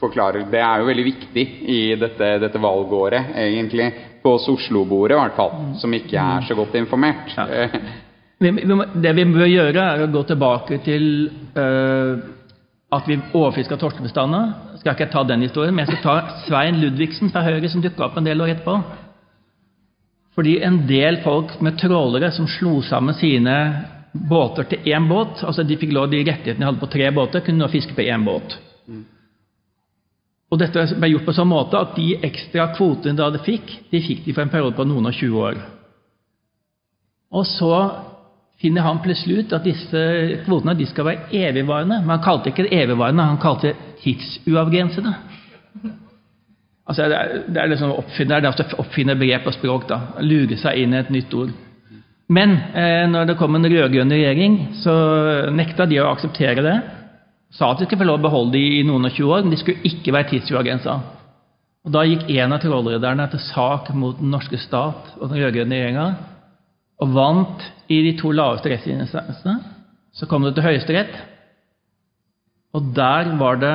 [0.00, 3.92] forklare Det er jo veldig viktig i dette, dette valgåret, egentlig.
[4.24, 5.54] På oss Oslo-bordet, i hvert fall.
[5.78, 7.30] Som ikke er så godt informert.
[7.38, 7.68] Ja.
[8.42, 11.04] Vi, vi, må- det vi bør gjøre, er å gå tilbake til
[11.56, 12.18] uh,
[12.94, 14.78] at vi overfiska torskebestandene.
[14.82, 18.08] Skal ikke ta den historien, men jeg skal ta Svein Ludvigsen fra Høyre, som dukka
[18.08, 18.76] opp en del år etterpå.
[20.34, 23.54] Fordi en del folk med trålere som slo sammen sine
[24.14, 27.42] båter til én båt altså De fikk lov de rettighetene de hadde på tre båter,
[27.42, 28.56] kunne nå fiske på én båt.
[30.54, 34.02] Og dette ble gjort på sånn måte at de ekstra kvotene de hadde fikk, de
[34.02, 35.62] fikk de for en periode på noen og 20 år.
[37.34, 37.72] Og så
[38.64, 40.00] finner han plutselig ut at disse
[40.46, 42.00] kvotene skal være evigvarende.
[42.00, 45.12] Men han kalte ikke det evigvarende, han kalte det tidsuavgrensede.
[46.84, 49.56] Altså, det er, det er liksom å oppfinne, det er altså å oppfinne begrep og
[49.56, 49.86] språk.
[49.88, 51.54] da, Lure seg inn i et nytt ord.
[52.34, 54.92] Men eh, når det kom en rød-grønn regjering, så
[55.52, 56.76] nekta de å akseptere det.
[57.54, 59.54] Sa at de skulle få lov å beholde de i noen og 20 år, men
[59.54, 60.98] de skulle ikke være tidsuavgrensa.
[61.94, 66.06] Da gikk en av trålrederne til sak mot den norske stat og den rød-grønne regjeringa
[67.02, 69.56] og vant i de to laveste rettsinstansene.
[70.14, 71.14] Så kom det til Høyesterett,
[72.74, 73.74] og der var det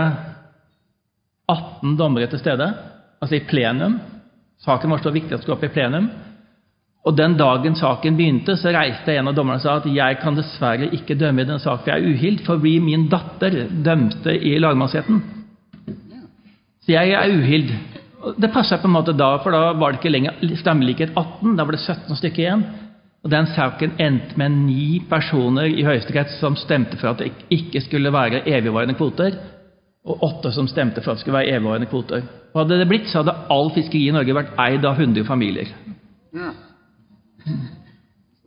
[1.49, 2.67] 18 dommere til stede,
[3.19, 3.99] altså i plenum.
[4.59, 6.09] Saken var så viktig at den skulle opp i plenum.
[7.07, 10.35] Og den dagen saken begynte, så reiste en av dommerne og sa at jeg kan
[10.35, 13.55] dessverre ikke dømme i denne saken, for jeg er uhild, fordi min datter
[13.85, 15.21] dømte i lagmannsretten.
[16.83, 17.71] Så jeg er uhild.
[18.35, 21.63] Det passa på en måte da, for da var det ikke lenger stemmelikhet 18, da
[21.63, 22.67] var det 17 stykker igjen.
[23.23, 27.81] Og Den saken endte med ni personer i Høyesterett som stemte for at det ikke
[27.83, 29.35] skulle være evigvarende kvoter,
[30.07, 32.23] og åtte som stemte for at det skulle være evigvarende kvoter.
[32.53, 35.67] Og Hadde det blitt, så hadde all fiskeri i Norge vært eid av 100 familier.
[36.33, 36.53] Ja.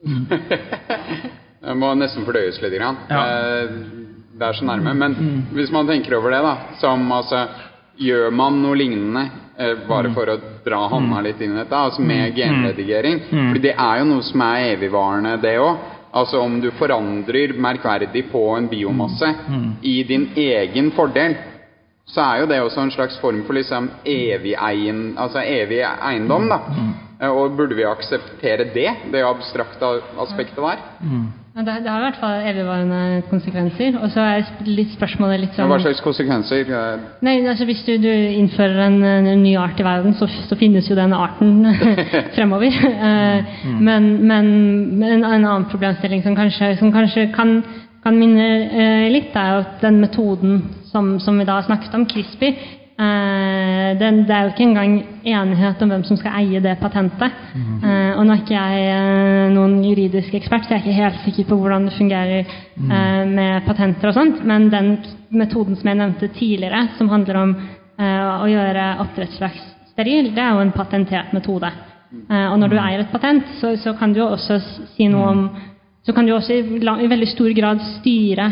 [1.62, 2.74] Det må nesten fordøyes litt.
[2.74, 2.96] Grann.
[3.10, 3.20] Ja.
[3.22, 3.68] Eh,
[4.32, 4.94] Det er så nærme.
[4.98, 5.14] Men
[5.54, 7.44] hvis man tenker over det, da som altså
[8.00, 9.26] Gjør man noe lignende
[9.88, 13.20] bare for å dra hånda litt inn i dette, altså med genredigering?
[13.30, 15.88] For det er jo noe som er evigvarende, det òg.
[16.12, 19.30] Altså om du forandrer merkverdig på en biomasse
[19.80, 21.36] i din egen fordel,
[22.06, 26.48] så er jo det også en slags form for liksom evig, eien, altså evig eiendom,
[26.50, 26.58] da.
[27.22, 29.86] Eh, Og burde vi akseptere det, det abstrakte
[30.20, 30.80] aspektet der?
[31.54, 33.98] Ja, det, det har i hvert fall evigvarende konsekvenser.
[34.02, 36.64] Og så er litt spørsmålet litt sånn hva slags konsekvenser?
[36.72, 40.56] eh, Nei, altså Hvis du, du innfører en, en ny art i verden, så, så
[40.58, 41.62] finnes jo den arten
[42.36, 42.72] fremover.
[42.72, 44.50] Eh, men, men,
[45.04, 47.60] en, en annen problemstilling som kanskje, som kanskje kan,
[48.02, 51.94] kan minne eh, litt, er jo at den metoden som, som vi da har snakket
[51.94, 52.56] om, CRISPR,
[52.98, 57.36] eh, den, det er jo ikke engang enighet om hvem som skal eie det patentet.
[57.86, 61.22] Eh, og nå er ikke jeg eh, noen juridisk ekspert, så jeg er ikke helt
[61.28, 64.96] sikker på hvordan det fungerer eh, med patenter og sånt, men den
[65.30, 70.56] metoden som jeg nevnte tidligere, som handler om eh, å gjøre oppdrettslaks steril, det er
[70.56, 71.70] jo en patentert metode.
[72.12, 74.58] Eh, og når du eier et patent, så, så kan du jo også
[74.96, 75.46] si noe om
[76.02, 78.48] Så kan du også i, i veldig stor grad styre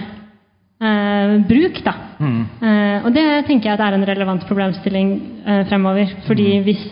[0.81, 1.95] eh, bruk, da.
[2.63, 5.13] Eh, og det tenker jeg er en relevant problemstilling
[5.47, 6.15] eh, fremover.
[6.27, 6.85] Fordi hvis,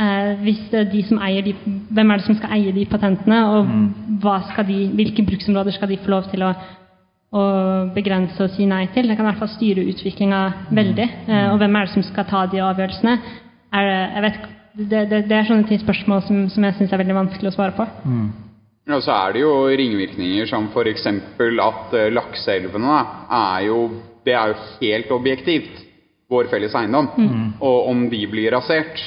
[0.00, 1.54] eh, hvis de som eier de
[1.92, 3.66] Hvem er det som skal eie de patentene, og
[4.50, 6.52] skal de, hvilke bruksområder skal de få lov til å,
[7.32, 7.42] å
[7.94, 9.08] begrense og si nei til?
[9.08, 11.10] Det kan i hvert fall styre utviklinga veldig.
[11.28, 13.18] Eh, og hvem er det som skal ta de avgjørelsene?
[13.72, 14.46] Er vet,
[14.76, 17.54] det, det, det er sånne ting spørsmål som, som jeg syns er veldig vanskelig å
[17.54, 17.86] svare på.
[18.90, 21.06] Og så er det jo ringvirkninger som f.eks.
[21.06, 22.98] at eh, lakseelvene
[23.30, 23.78] er jo
[24.24, 25.80] Det er jo helt objektivt
[26.30, 27.08] vår felles eiendom.
[27.60, 29.00] Og om de blir rasert,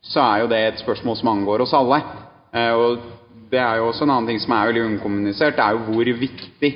[0.00, 1.98] så er jo det et spørsmål som angår oss alle.
[2.54, 3.02] Eh, og
[3.50, 6.12] det er jo også en annen ting som er veldig unkommunisert, det er jo hvor
[6.22, 6.70] viktig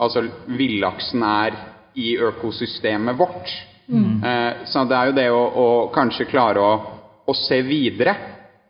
[0.00, 1.56] altså villaksen er
[1.96, 3.50] i økosystemet vårt.
[3.90, 4.22] Mm.
[4.70, 6.74] så det er jo det å, å kanskje klare å,
[7.26, 8.14] å se videre.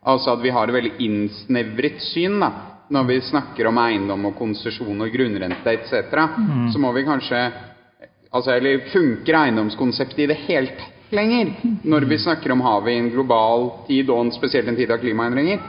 [0.01, 2.49] Altså at vi har et veldig innsnevret syn da,
[2.91, 6.25] når vi snakker om eiendom og konsesjon og grunnrente etc.
[6.73, 7.39] Så må vi kanskje
[8.31, 11.49] altså, Eller funker eiendomskonseptet i det hele tatt lenger
[11.83, 14.99] når vi snakker om havet i en global tid, og en- spesielt en tid av
[15.03, 15.59] klimaendringer?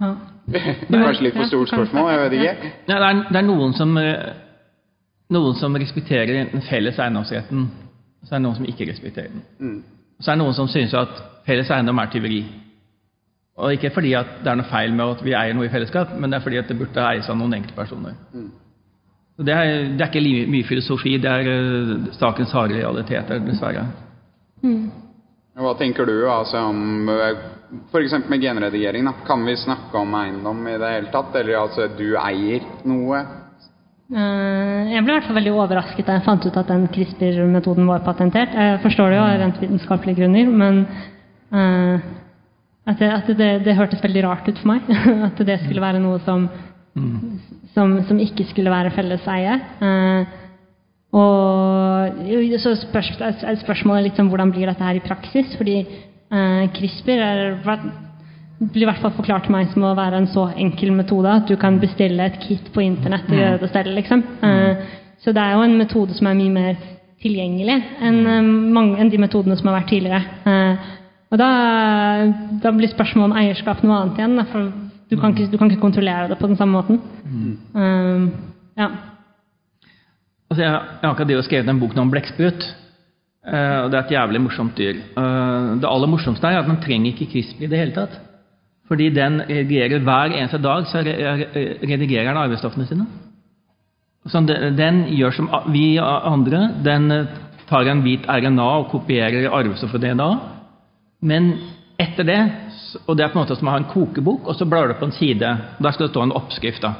[0.00, 0.12] Ja.
[0.52, 2.70] Det er kanskje litt for stort spørsmål, jeg vet ikke.
[2.90, 3.92] Ja, det, er, det er noen som,
[5.32, 7.68] noen som respekterer den felles eiendomsretten,
[8.22, 9.44] og så er det noen som ikke respekterer den.
[9.62, 9.76] Mm.
[10.22, 12.40] Så er det noen som synes at felles eiendom er tyveri.
[13.62, 16.16] Og ikke fordi at det er noe feil med at vi eier noe i fellesskap,
[16.18, 18.16] men det er fordi at det burde eies av noen enkeltpersoner.
[18.34, 18.48] Mm.
[19.46, 23.86] det er, det er ikke mye filosofi, det er eh, sakens harde realiteter, dessverre.
[25.62, 27.10] Hva tenker du altså om
[27.92, 28.14] f.eks.
[28.28, 29.06] med genredigering?
[29.06, 29.14] da?
[29.26, 31.34] Kan vi snakke om eiendom i det hele tatt?
[31.40, 33.20] Eller altså du eier noe?
[34.12, 37.86] Eh, Jeg ble i hvert fall veldig overrasket da jeg fant ut at den CRISPR-metoden
[37.88, 38.52] var patentert.
[38.58, 40.82] Jeg forstår det jo av rent vitenskapelige grunner, men
[41.52, 42.10] eh,
[42.86, 44.88] at, det, at det, det hørtes veldig rart ut for meg.
[45.28, 46.48] At det skulle være noe som,
[47.74, 49.58] som, som ikke skulle være felleseie.
[49.86, 50.38] Eh,
[51.12, 52.22] og
[52.62, 57.22] så spørs, er spørsmålet litt om hvordan blir dette her i praksis, fordi eh, CRISPR
[57.26, 57.42] er,
[58.62, 61.46] blir i hvert fall forklart til meg som å være en så enkel metode at
[61.50, 63.94] du kan bestille et kit på internett og gjøre det selv.
[63.98, 64.24] Liksom.
[64.48, 66.82] Eh, så det er jo en metode som er mye mer
[67.22, 70.22] tilgjengelig enn eh, mange enn de metodene som har vært tidligere.
[70.48, 70.90] Eh,
[71.32, 71.48] og da,
[72.60, 74.36] da blir spørsmålet om eierskap noe annet igjen.
[74.36, 74.68] da, For
[75.08, 77.00] du kan, ikke, du kan ikke kontrollere det på den samme måten.
[77.72, 78.26] Eh,
[78.76, 78.90] ja.
[80.52, 82.68] Altså, jeg, jeg har akkurat skrevet en bok om blekksprut.
[83.42, 85.00] Uh, og det er et jævlig morsomt dyr.
[85.16, 88.12] Uh, det aller morsomste er at man trenger ikke CRISPR i det hele tatt.
[88.86, 93.08] Fordi den redigerer hver eneste dag så re- re- redigerer den arvestoffene sine.
[94.30, 96.68] Så den, den gjør som vi andre.
[96.84, 97.08] Den
[97.66, 100.30] tar en hvit RNA og kopierer arvestoffet DNA.
[101.22, 101.52] Men
[102.02, 102.40] etter det,
[103.06, 104.98] og det er på en måte som å ha en kokebok, og så blar du
[104.98, 105.48] på en side.
[105.78, 106.82] og Der skal det stå en oppskrift.
[106.82, 106.92] da.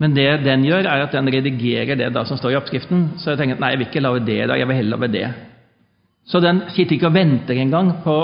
[0.00, 3.08] Men det den gjør, er at den redigerer det da som står i oppskriften.
[3.20, 5.12] Så jeg tenker at nei, jeg vil ikke lage det da, jeg vil heller lage
[5.12, 5.26] det.
[6.24, 8.14] Så den sitter ikke og venter engang på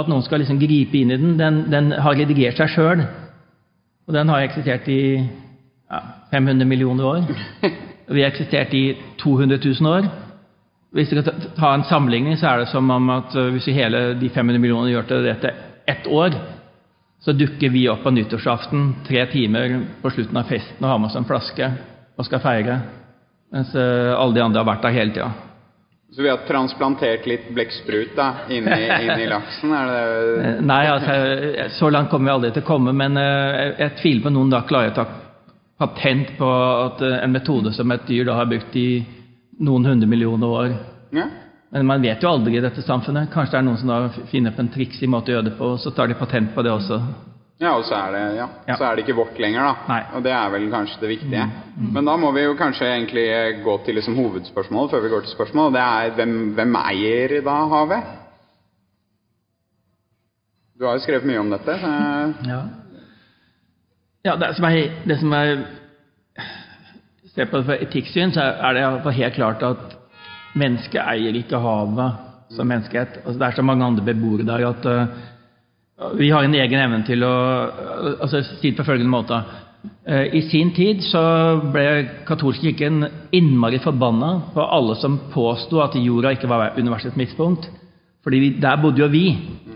[0.00, 1.36] at noen skal liksom gripe inn i den.
[1.38, 3.04] Den, den har redigert seg sjøl.
[4.04, 6.00] Og den har eksistert i ja,
[6.32, 7.24] 500 millioner år.
[8.14, 8.84] Vi har eksistert i
[9.22, 10.10] 200 000 år.
[10.94, 13.72] Hvis vi skal ta- en sammenligning, så er det som om at øh, hvis vi
[13.74, 15.50] hele de 500 millionene gjør til dette
[15.90, 16.36] ett år,
[17.24, 21.08] så dukker vi opp på nyttårsaften tre timer på slutten av festen og har med
[21.10, 21.70] oss en flaske
[22.18, 22.76] og skal feire.
[23.52, 25.32] Mens øh, alle de andre har vært der hele tida.
[26.14, 29.72] Så vi har transplantert litt blekksprut da, inn i, inn i laksen?
[29.74, 30.02] Det
[30.44, 31.14] Eh, Nei, altså,
[31.58, 34.52] eh, så langt kommer vi aldri til å komme, men eh, jeg, tviler på noen
[34.52, 35.06] da klarer å ta
[35.82, 36.50] patent på
[36.84, 38.88] at eh, en metode som et dyr da har brukt i
[39.58, 40.72] noen hundre millioner år.
[41.14, 41.26] Ja.
[41.74, 43.30] Men man vet jo aldri i dette samfunnet.
[43.34, 45.72] Kanskje det er noen som da finner på en triksig måte å gjøre det på,
[45.74, 47.00] og så tar de patent på det også.
[47.62, 48.76] Ja, og så er, det, ja, Ja.
[48.76, 49.74] så er det ikke vårt lenger, da.
[49.88, 50.00] Nei.
[50.16, 51.44] Og det er vel kanskje det viktige.
[51.94, 53.26] Men da må vi jo kanskje egentlig
[53.64, 55.72] gå til liksom hovedspørsmålet før vi går til spørsmål.
[55.76, 58.10] Det er hvem, hvem eier da havet?
[60.78, 61.78] Du har jo skrevet mye om dette.
[61.80, 61.92] Så
[62.50, 62.60] Ja,
[64.26, 65.54] ja det, som er, det som er
[67.34, 69.96] Ser på det fra etikksyn, så er det helt klart at
[70.54, 72.20] mennesket eier ikke havet
[72.54, 73.20] som menneskehet.
[73.24, 77.02] Altså, det er så mange andre beboere der at uh, vi har en egen evne
[77.06, 77.34] til å
[78.20, 79.40] altså, Si det på følgende måte.
[80.06, 81.24] Uh, I sin tid så
[81.74, 81.86] ble
[82.28, 87.66] katolske kirken innmari forbanna på alle som påsto at jorda ikke var universets midtpunkt.
[88.24, 89.26] Fordi vi, der bodde jo vi,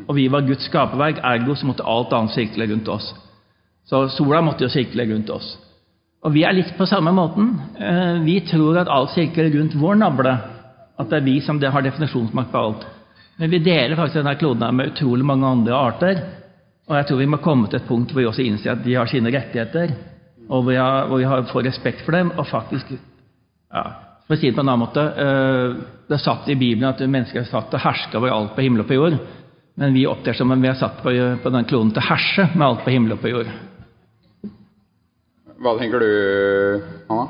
[0.07, 3.11] og vi var Guds skaperverk, ergo så måtte alt annet sirkle rundt oss.
[3.85, 5.57] Så sola måtte jo sirkle rundt oss.
[6.27, 7.53] Og vi er litt på samme måten.
[7.79, 10.35] Eh, Vi tror at alt sirkler rundt vår navle.
[10.99, 12.87] At det er vi som har definisjonsmakt på alt.
[13.39, 16.23] Men vi deler faktisk denne kloden med utrolig mange andre arter.
[16.89, 18.97] Og jeg tror vi må komme til et punkt hvor vi også innser at de
[18.99, 19.95] har sine rettigheter.
[20.49, 23.83] Og hvor har, hvor vi har, får respekt for dem, og faktisk ja,
[24.27, 25.75] For å si det på en annen måte eh,
[26.09, 28.64] Det er satt i Bibelen at mennesker er satt til å herske over alt på
[28.64, 29.19] himmel og på jord.
[29.79, 32.49] Men vi opptrer som om vi er satt på, på den kloden til å herse
[32.55, 33.53] med alt på himmel og på jord.
[35.59, 36.11] Hva tenker du,
[37.11, 37.27] Anna?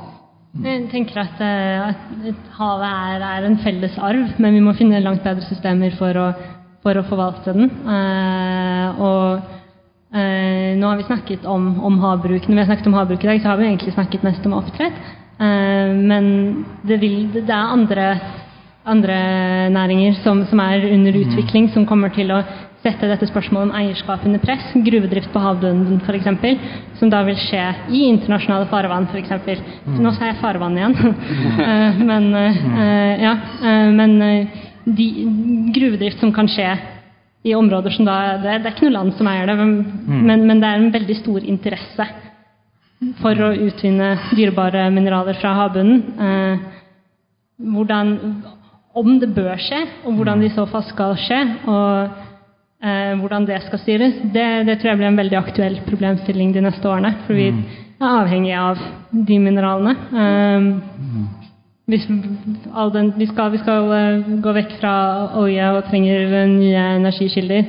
[0.59, 5.01] Jeg tenker at, eh, at havet er, er en felles arv, men vi må finne
[5.01, 6.25] langt bedre systemer for å,
[6.85, 7.69] for å forvalte den.
[7.69, 9.49] Eh, og
[10.13, 12.45] eh, nå har vi snakket om, om havbruk.
[12.45, 14.57] Når vi har snakket om havbruk i dag, så har vi egentlig snakket mest om
[14.57, 15.01] oppdrett.
[15.39, 16.31] Eh, men
[16.85, 18.07] det, vil, det er andre,
[18.89, 19.19] andre
[19.73, 22.43] næringer som, som er under utvikling, som kommer til å
[22.79, 24.69] sette dette spørsmålet om eierskap under press.
[24.85, 26.29] Gruvedrift på havbunnen f.eks.,
[26.99, 29.65] som da vil skje i internasjonale farvann f.eks.
[29.99, 30.97] Nå sa jeg farvann igjen.
[31.59, 33.31] Eh, men eh, ja,
[33.67, 35.05] eh, men eh, de,
[35.75, 36.69] gruvedrift som kan skje
[37.45, 39.73] i områder som da Det, det er ikke noe land som eier det, men,
[40.27, 42.07] men, men det er en veldig stor interesse
[43.19, 46.63] for å utvinne dyrebare mineraler fra havbunnen.
[47.59, 48.15] Hvordan,
[48.99, 52.28] om det bør skje, og hvordan det i så fall skal skje, og
[52.83, 56.63] eh, hvordan det skal styres, det, det tror jeg blir en veldig aktuell problemstilling de
[56.67, 57.13] neste årene.
[57.25, 58.79] For vi er avhengig av
[59.11, 59.95] de mineralene.
[60.23, 61.37] Eh,
[61.89, 62.05] hvis
[62.77, 64.95] all den, vi skal, vi skal eh, gå vekk fra
[65.41, 67.63] olje og trenger nye energikilder.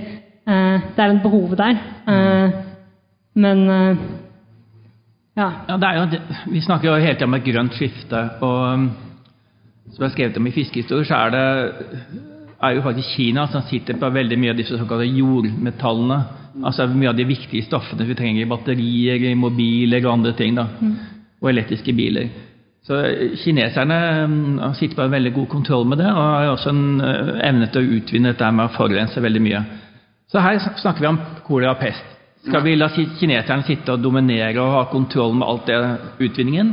[0.46, 1.78] eh, det er et behov der.
[2.08, 2.58] Eh,
[3.34, 3.96] men eh,
[5.36, 5.50] ja.
[5.68, 6.20] Ja, det er jo,
[6.52, 8.28] vi snakker jo hele tiden om et grønt skifte.
[8.40, 8.88] og
[9.90, 11.46] Som jeg har skrevet om i fiskehistorier, så er det
[12.62, 16.20] er jo faktisk Kina som sitter på veldig mye av disse såkalte jordmetallene.
[16.66, 20.54] Altså mye av de viktige stoffene vi trenger i batterier, i mobiler og andre ting.
[20.58, 20.66] da,
[21.40, 22.28] Og elektriske biler.
[22.84, 26.72] Så eh, kineserne um, sitter på en veldig god kontroll med det, og har også
[26.72, 29.60] en eh, evne til å utvinne dette med å forurense veldig mye.
[30.32, 32.16] Så her snakker vi om kolera og pest.
[32.46, 35.80] Skal vi la kineserne sitte og dominere og ha kontroll med alt det
[36.24, 36.72] utvinningen?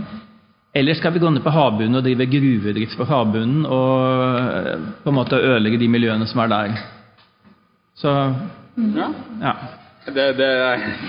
[0.78, 5.10] Eller skal vi gå ned på havbunnen og drive gruvedrift på havbunnen og eh, på
[5.10, 6.78] en måte ødelegge de miljøene som er der?
[7.98, 8.14] Så
[8.78, 9.10] Ja.
[9.42, 9.54] ja.
[10.08, 10.48] Det, det,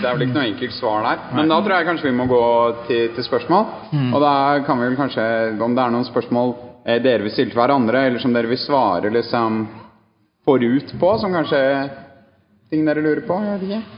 [0.01, 1.21] det er vel ikke noe enkelt svar der.
[1.37, 2.41] Men da tror jeg kanskje vi må gå
[2.89, 3.69] til, til spørsmål.
[4.09, 4.33] Og da
[4.67, 5.27] kan vi vel kanskje,
[5.63, 8.59] om det er noen spørsmål eh, dere vil stille til hverandre, eller som dere vil
[8.59, 9.61] svare liksom
[10.49, 11.63] forut på, som kanskje
[12.73, 13.39] ting dere lurer på?
[13.45, 13.98] Jeg vet ikke.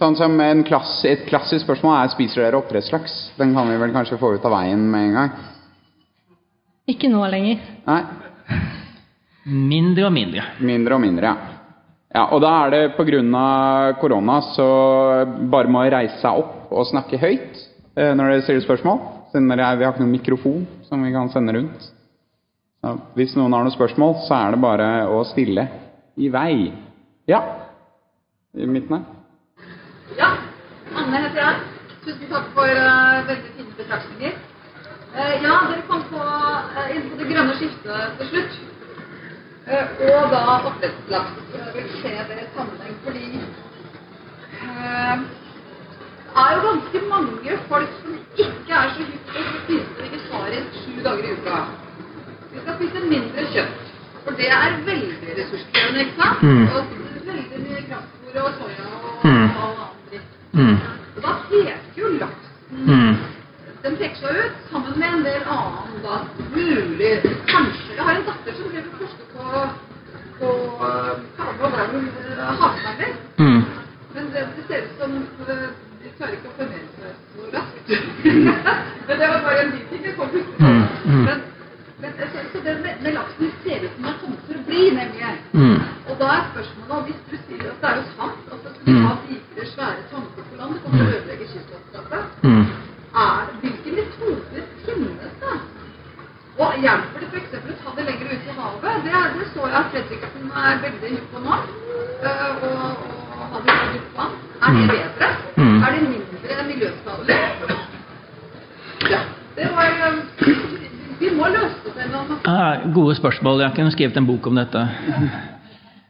[0.00, 3.34] Sånn som en klass, Et klassisk spørsmål er spiser dere oppdrettslaks.
[3.36, 5.32] Den kan vi vel kanskje få ut av veien med en gang.
[6.88, 7.60] Ikke nå lenger.
[7.86, 8.00] Nei?
[9.52, 10.46] Mindre og mindre.
[10.62, 11.76] Mindre og mindre, ja.
[12.14, 13.94] ja og da er det pga.
[14.00, 14.68] korona så
[15.50, 17.58] bare må reise seg opp og snakke høyt
[17.96, 18.98] eh, når dere stiller spørsmål.
[19.32, 21.90] Siden dere vi har ikke noen mikrofon som vi kan sende rundt.
[22.82, 25.68] Så hvis noen har noen spørsmål, så er det bare å stille
[26.16, 26.72] i vei.
[27.28, 27.42] Ja.
[28.56, 29.21] I midten her.
[30.18, 30.28] Ja,
[30.96, 31.54] Anne heter jeg.
[32.04, 34.32] Tusen takk for uh, veldig fine betraktninger.
[35.14, 38.60] Uh, ja, dere kom på, uh, inn på det grønne skiftet til slutt.
[40.02, 41.36] Og da oppdrettslaks.
[41.54, 43.28] Jeg vil se det i sammenheng fordi
[46.32, 50.80] det er jo ganske mange folk som ikke er så hypp på å spise vegetarisk
[50.82, 51.62] sju dager i uka.
[52.52, 53.80] Vi skal spise mindre kjøtt.
[54.24, 56.42] For det er veldig ressurskrevende, ikke sant?
[56.42, 56.66] Mm.
[56.66, 56.82] Og
[57.26, 59.48] veldig mye kraftfôr og soya og, Mm.
[59.66, 60.01] og.
[60.52, 60.76] Mm.
[61.16, 63.16] Og da peker jo laksen Mm.
[63.82, 66.20] Den peker seg ut sammen med en del annen da,
[66.54, 67.10] mulig
[67.50, 69.42] Kanskje Jeg har en datter som driver forsker på,
[70.38, 72.02] på uh, det,
[72.38, 73.12] uh, havsnegler.
[73.38, 73.60] Mm.
[74.14, 75.66] Men det, det ser ut som uh,
[76.02, 77.92] de klarer ikke å formere seg så raskt.
[79.06, 80.06] men det var bare en biting.
[80.08, 80.64] Jeg kom plutselig på.
[80.64, 81.44] Mm, mm.
[82.02, 82.12] Men,
[82.64, 85.32] det med, med laksen ser ut som den kommer for å bli, nemlig.
[85.54, 85.76] Mm.
[86.10, 88.98] Og da er spørsmålet, hvis du sier at det er jo sant og så skulle
[88.98, 89.06] Mm.
[89.06, 92.64] ha digre, svære tanker på land, det kommer til å ødelegge kystlandskapet, Mm.
[93.26, 95.52] er, hvilke metoder finnes da?
[96.62, 97.52] Og hjelper det f.eks.
[97.54, 98.94] å ta det lenger ut i havet?
[99.04, 101.54] Det, det så jeg at Fredriksen er veldig hypp på nå.
[102.28, 102.96] øh, Og,
[103.42, 104.34] og ha det dypt vann.
[104.62, 104.88] Er det Mm.
[104.94, 105.28] bedre?
[105.56, 105.78] Mm.
[105.84, 107.38] Er det mindre miljøskadelig?
[109.12, 109.20] Ja,
[109.56, 110.18] det var øh,
[111.22, 112.38] Vi må løse det til noe.
[112.50, 113.62] Ah, gode spørsmål.
[113.62, 114.82] Jeg kunne skrevet en bok om dette.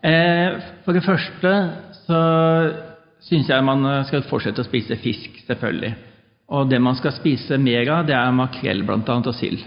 [0.02, 1.50] Eh, for det første
[2.06, 2.20] så
[3.22, 5.92] syns jeg man eh, skal fortsette å spise fisk, selvfølgelig.
[6.52, 9.62] Og det man skal spise mer av, det er makrell blant annet, og sild.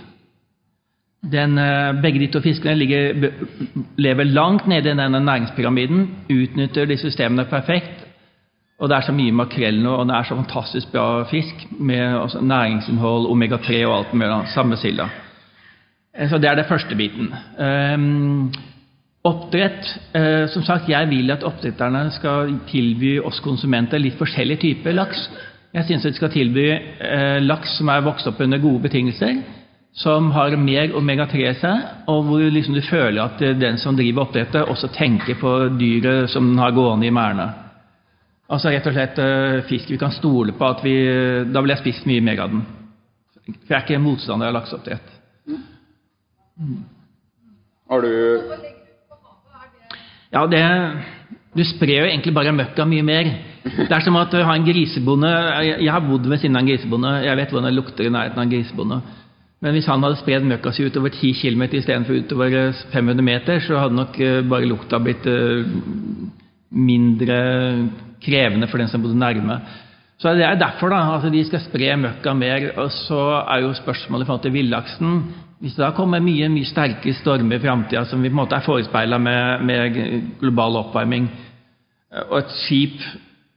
[1.25, 3.29] Den, eh, begge de to fiskene ligger,
[4.01, 8.03] lever langt nede i denne næringspyramiden, utnytter de systemene perfekt.
[8.75, 12.17] Og det er så mye makrell nå, og det er så fantastisk bra fisk med
[12.19, 14.41] også næringsinnhold, omega-3 og alt mulig.
[14.51, 15.07] Samme silda.
[16.17, 17.33] Eh, Så det er det første biten.
[17.59, 18.51] Ehm,
[19.23, 24.93] oppdrett eh, Som sagt, jeg vil at oppdretterne skal tilby oss konsumenter litt forskjellige typer
[24.93, 25.29] laks.
[25.73, 29.41] Jeg syns de skal tilby eh, laks som er vokst opp under gode betingelser,
[29.95, 33.95] som har mer omega-3 i seg, og hvor liksom du føler at eh, den som
[33.97, 37.49] driver oppdrettet, også tenker på dyret som den har gående i merdene.
[38.47, 40.95] Altså rett og slett eh, fisk vi kan stole på at vi
[41.51, 42.61] Da vil jeg spist mye mer av den.
[43.45, 45.11] For jeg er ikke motstander av lakseoppdrett.
[47.89, 48.41] Har du
[50.31, 50.63] Ja, det
[51.55, 53.27] Du sprer jo egentlig bare møkka mye mer.
[53.63, 55.29] Det er som at du har en grisebonde
[55.63, 57.11] Jeg, har bodd ved siden av en grisebonde.
[57.23, 59.01] Jeg vet hvordan det lukter i nærheten av en grisebonde.
[59.61, 63.59] Men hvis han hadde spredd møkka si utover 10 km istedenfor utover eh, 500 meter,
[63.63, 65.63] så hadde nok eh, bare lukta blitt eh,
[66.71, 67.39] mindre
[68.21, 69.61] krevende for den som bodde nærme.
[70.19, 72.71] Så Det er derfor da, at de skal spre møkka mer.
[72.77, 75.23] Og så er jo spørsmålet i forhold til villaksen
[75.59, 78.57] Hvis det da kommer mye mye sterke stormer i framtida, som vi på en måte
[78.57, 79.99] er forespeila med, med
[80.41, 81.29] global oppvarming,
[82.25, 82.99] og et skip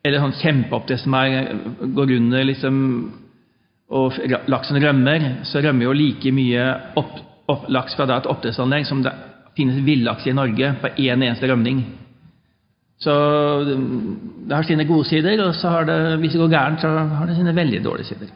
[0.06, 1.50] eller sånn kjempeoppdrett som er,
[1.94, 2.76] går under liksom,
[3.98, 4.18] og
[4.50, 6.68] laksen rømmer, så rømmer jo like mye
[7.00, 7.18] opp,
[7.50, 9.14] opp, laks fra da et oppdrettsanlegg som det
[9.58, 11.82] finnes villaks i Norge på én eneste rømning.
[12.98, 13.12] Så
[13.66, 17.30] det har sine gode sider, og så har det, hvis det går gærent, så har
[17.30, 18.32] det sine veldig dårlige sider.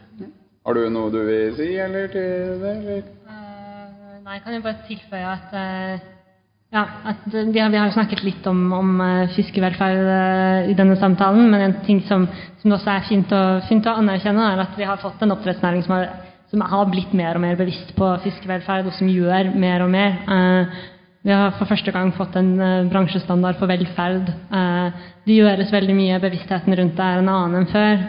[0.63, 2.77] Har du noe du vil si, eller til det?
[2.77, 3.03] Eller?
[4.33, 6.05] Nei, kan jo bare tilføye at eh,
[6.73, 10.95] ja, at vi har, vi har snakket litt om, om eh, fiskevelferd eh, i denne
[10.97, 12.25] samtalen, men en ting som,
[12.63, 15.85] som også er fint å, fint å anerkjenne, er at vi har fått en oppdrettsnæring
[15.85, 16.07] som har,
[16.49, 20.17] som har blitt mer og mer bevisst på fiskevelferd, og som gjør mer og mer.
[21.29, 22.55] Vi har for første gang fått en
[22.89, 24.33] bransjestandard for velferd.
[25.29, 28.01] Det gjøres veldig mye, bevisstheten rundt det er en annen enn før.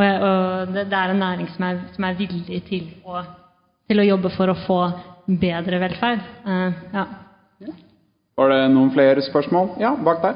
[0.00, 3.20] Og det er en næring som er, som er villig til å,
[3.90, 4.82] til å jobbe for å få
[5.38, 6.22] bedre velferd.
[6.46, 7.06] Eh, ja.
[8.40, 9.74] Var det noen flere spørsmål?
[9.80, 10.34] Ja, bak der.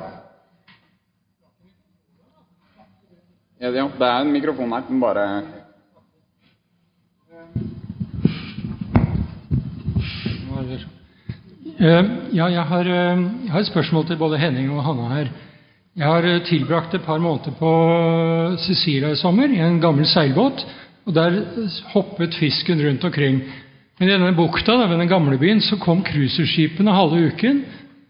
[3.60, 4.82] Ja, det er en mikrofon her.
[4.88, 5.26] men bare
[11.78, 15.28] Eh, Ja, jeg har, eh, jeg har et spørsmål til både Henning og Hanna her.
[15.96, 20.66] Jeg har tilbrakt et par måneder på Sicilia i sommer i en gammel seilbåt.
[21.06, 21.44] og Der
[21.92, 23.42] hoppet fisken rundt omkring.
[23.98, 27.64] Men i denne bukta ved den gamle byen så kom cruiseskipene halve uken.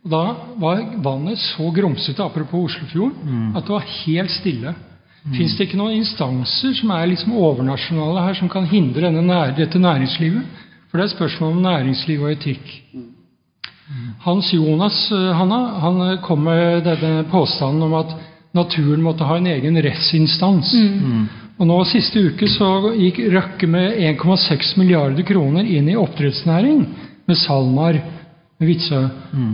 [0.05, 0.25] og Da
[0.61, 4.75] var vannet så grumsete, apropos Oslofjorden, at det var helt stille.
[5.33, 9.55] Fins det ikke noen instanser som er liksom overnasjonale her, som kan hindre denne nær,
[9.57, 10.43] dette næringslivet?
[10.91, 12.69] For det er spørsmål om næringsliv og etikk.
[14.25, 18.13] Hans Jonas eh, Hanna, han eh, kom med denne påstanden om at
[18.55, 20.73] naturen måtte ha en egen rettsinstans.
[21.55, 26.81] Og nå Siste uke så gikk Røkke med 1,6 milliarder kroner inn i oppdrettsnæring
[27.29, 28.01] med SalMar
[28.59, 29.01] med Vitsø.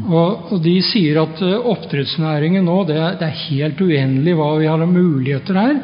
[0.09, 4.51] Og, og de sier at eh, oppdrettsnæringen nå det er, det er helt uendelig hva
[4.61, 5.77] vi har av muligheter her.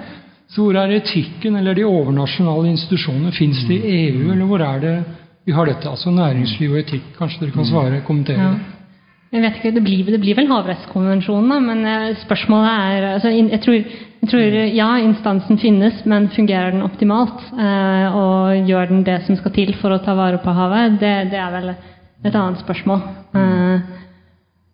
[0.49, 3.35] Så hvor er etikken eller de overnasjonale institusjonene?
[3.35, 4.97] Fins det i EU, eller hvor er det
[5.47, 5.91] vi har dette?
[5.91, 7.13] Altså næringsliv og etikk.
[7.19, 8.55] Kanskje dere kan svare, kommentere Ja.
[9.35, 13.33] Jeg vet ikke, Det blir, det blir vel havrettskonvensjonen, da, men eh, spørsmålet er altså,
[13.35, 13.75] jeg, tror,
[14.23, 17.43] jeg tror ja, instansen finnes, men fungerer den optimalt?
[17.53, 21.01] Eh, og gjør den det som skal til for å ta vare på havet?
[21.03, 23.03] Det, det er vel et annet spørsmål.
[23.37, 23.97] Eh,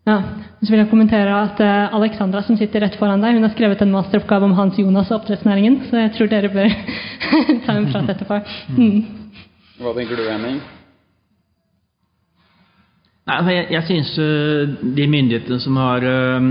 [0.07, 0.19] ja.
[0.61, 3.81] Så vil jeg kommentere at eh, Alexandra, som sitter rett foran deg, hun har skrevet
[3.83, 6.71] en masteroppgave om Hans Jonas og oppdrettsnæringen, så jeg tror dere bør
[7.65, 8.39] ta en prat etterpå.
[8.77, 9.03] Mm.
[9.81, 10.61] Hva tenker du, Henning?
[13.23, 16.47] Nei, altså jeg, jeg syns øh, de myndighetene som har øh,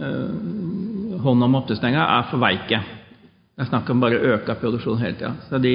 [0.00, 2.80] øh, hånd om oppdrettsnæringa, er for veike.
[3.56, 5.60] Det er snakk om bare å øke produksjonen hele tida.
[5.60, 5.74] De,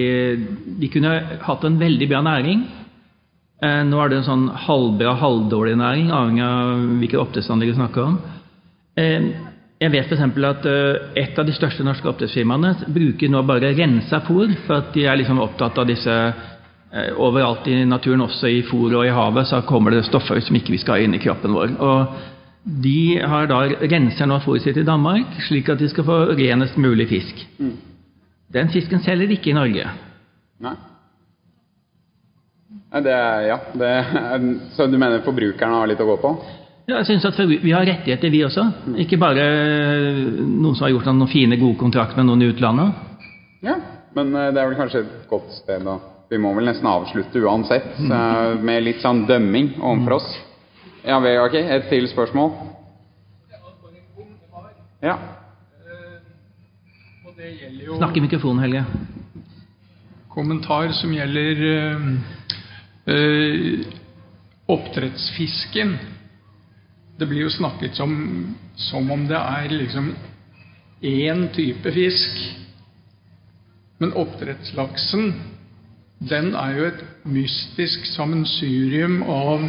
[0.82, 1.14] de kunne
[1.46, 2.66] hatt en veldig bra næring.
[3.62, 8.06] Eh, nå er det en sånn halvbra, halvdårlig næring, avhengig av hvilket oppdrettsanlegg vi snakker
[8.08, 8.20] om.
[8.98, 9.30] Eh,
[9.82, 10.26] jeg vet f.eks.
[10.46, 14.90] at eh, et av de største norske oppdrettsfirmaene bruker nå bare rensa fôr, for at
[14.94, 16.50] de er liksom opptatt av disse eh,
[16.92, 20.74] Overalt i naturen, også i fôret og i havet, så kommer det stoffer som ikke
[20.74, 21.78] vi skal ha inn i kroppen vår.
[21.80, 22.16] Og
[22.84, 26.76] de har da renser nå fôret sitt i Danmark, slik at de skal få renest
[26.78, 27.46] mulig fisk.
[28.52, 29.88] Den fisken selger de ikke i Norge.
[30.62, 30.76] Nei?
[32.92, 33.58] Det Ja.
[33.74, 33.94] Det
[34.76, 36.36] så du mener forbrukerne har litt å gå på?
[36.90, 38.68] Ja, jeg synes at Vi har rettigheter, vi også.
[38.98, 39.48] Ikke bare
[40.36, 42.92] noen som har gjort noen fine, gode kontrakter med noen i utlandet.
[43.64, 43.80] Ja.
[44.14, 47.42] Men eh, det er vel kanskje et godt sted å Vi må vel nesten avslutte
[47.44, 50.30] uansett, eh, med litt sånn dømming overfor oss.
[51.04, 51.58] Ja, ok.
[51.60, 52.54] Et til spørsmål?
[55.04, 55.18] Ja.
[57.26, 57.36] Og
[57.84, 58.86] jo Snakk i mikrofonen, Helge.
[60.30, 62.08] kommentar som gjelder eh,
[63.12, 63.86] eh,
[64.72, 65.98] oppdrettsfisken.
[67.18, 70.14] Det blir jo snakket som, som om det er liksom
[71.02, 72.40] én type fisk.
[74.00, 75.34] Men oppdrettslaksen,
[76.30, 79.64] den er jo et mystisk sammensurium av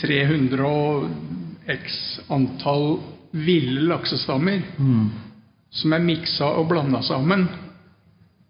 [0.00, 1.98] 300 og x
[2.32, 2.94] antall
[3.32, 4.64] ville laksestammer
[5.72, 7.46] som er miksa og blanda sammen.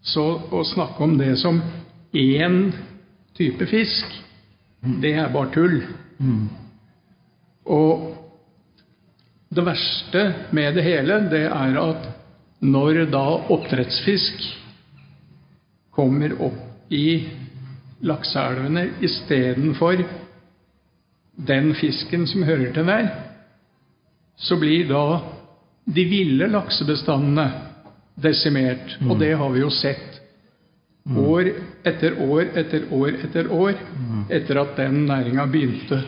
[0.03, 1.61] Så å snakke om det som
[2.15, 2.73] én
[3.39, 4.07] type fisk,
[5.03, 5.79] det er bare tull.
[7.67, 8.09] Og
[9.53, 10.25] det verste
[10.55, 12.11] med det hele, det er at
[12.63, 14.43] når da oppdrettsfisk
[15.95, 17.29] kommer opp i
[18.03, 20.03] lakseelvene istedenfor
[21.37, 23.09] den fisken som hører til der,
[24.37, 25.05] så blir da
[25.85, 27.47] de ville laksebestandene
[28.23, 28.99] desimert.
[29.09, 30.21] Og det har vi jo sett
[31.19, 31.49] år
[31.89, 33.79] etter år etter år etter år
[34.31, 36.03] etter at den næringa begynte.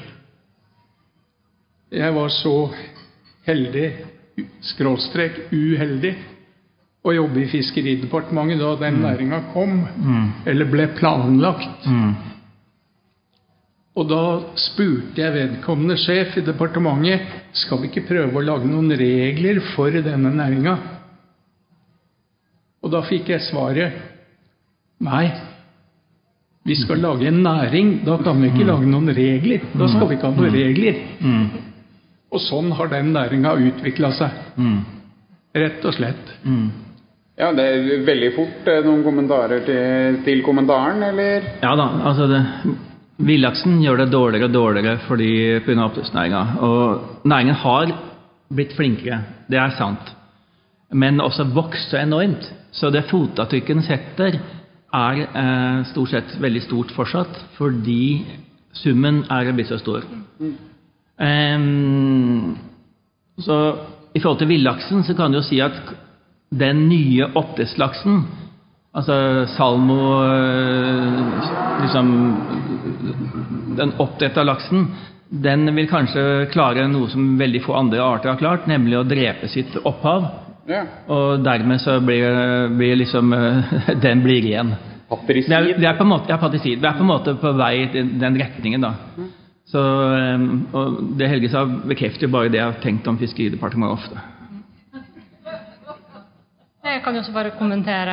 [1.94, 2.74] Jeg var så
[3.46, 3.92] heldig,
[7.04, 9.82] å jobbe i Fiskeridepartementet da den næringa kom,
[10.48, 11.84] eller ble planlagt.
[13.94, 14.22] Og da
[14.58, 17.28] spurte jeg vedkommende sjef i departementet
[17.60, 20.74] skal vi ikke prøve å lage noen regler for denne næringa.
[22.82, 24.00] Og da fikk jeg svaret
[25.04, 25.28] nei,
[26.64, 28.06] Vi skal lage en næring.
[28.06, 29.60] Da kan vi ikke lage noen regler.
[29.76, 31.00] Da skal vi ikke ha noen regler.
[31.20, 31.42] Mm.
[32.32, 34.38] Og sånn har den næringa utvikla seg.
[34.56, 34.78] Mm.
[35.60, 36.32] Rett og slett.
[37.34, 38.68] Ja, det er veldig fort.
[38.70, 41.48] eh, Noen kommentarer til, til kommentaren, eller?
[41.64, 42.42] Ja da, altså det,
[43.26, 45.30] Villaksen gjør det dårligere og dårligere fordi
[45.66, 45.84] pga.
[45.84, 46.42] oppdrettsnæringa.
[46.66, 47.92] Og næringen har
[48.54, 49.20] blitt flinkere,
[49.50, 50.14] det er sant.
[50.92, 52.46] Men også vokst så enormt.
[52.74, 54.38] Så det fotavtrykket den setter,
[54.94, 58.24] er eh, stort sett veldig stort fortsatt, fordi
[58.74, 60.06] summen er blitt så stor.
[61.18, 62.56] Um,
[63.38, 63.58] så
[64.14, 65.78] i forhold til villaksen så kan du jo si at
[66.50, 68.24] den nye åtteslaksen.
[68.94, 72.36] altså salmo øh, liksom
[73.76, 74.86] Den oppdretta laksen,
[75.30, 79.48] den vil kanskje klare noe som veldig få andre arter har klart, nemlig å drepe
[79.48, 80.28] sitt opphav.
[80.68, 80.84] Ja.
[81.10, 83.74] Og dermed så blir, blir liksom øh,
[84.04, 84.46] Den blir.
[85.08, 85.50] Patrisid.
[85.50, 86.78] Det er, det er på en måte, ja, patrisid.
[86.78, 88.94] Vi er på en måte på vei i den, den retningen, da.
[89.68, 89.80] Så,
[90.76, 94.24] og det Helge sa, bekrefter bare det jeg har tenkt om Fiskeridepartementet ofte.
[97.04, 98.12] Jeg kan jo også bare kommentere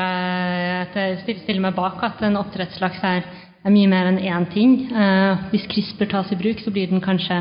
[0.82, 3.22] at jeg stiller meg bak at en oppdrettslaks er,
[3.64, 4.74] er mye mer enn én ting.
[4.92, 7.38] Eh, hvis CRISPR tas i bruk, så blir den kanskje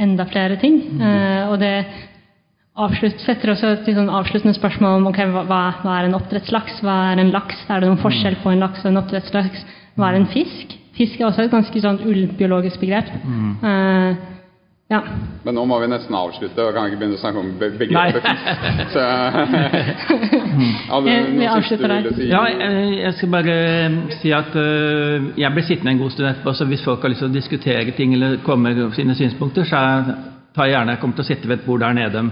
[0.00, 0.78] enda flere ting.
[0.96, 1.74] Eh, og det
[2.72, 6.80] avslutt, setter også et sånn avsluttende spørsmål om okay, hva, hva- er en oppdrettslaks?
[6.80, 7.60] Hva er en laks?
[7.68, 9.68] Er det noen forskjell på en laks og en oppdrettslaks?
[10.00, 10.72] Hva er en fisk?
[10.96, 13.12] Fisk er også et ganske sånn ubiologisk begrep.
[13.12, 14.24] Eh,
[14.92, 15.00] ja.
[15.44, 18.26] Men nå må vi nesten avslutte og kan ikke begynne å snakke om be begrepet.
[18.94, 19.04] Så
[20.90, 22.10] Hadde du Vi- avslutter der.
[22.16, 22.28] si?
[22.28, 23.54] Ja, jeg jeg skal bare
[23.86, 27.08] eh, si at eh, jeg blir sittende en god stund etterpå, så hvis folk har
[27.12, 29.76] lyst til å diskutere ting eller komme med sine synspunkter, så
[30.54, 32.24] tar jeg gjerne jeg kommer til å sitte ved et bord der nede.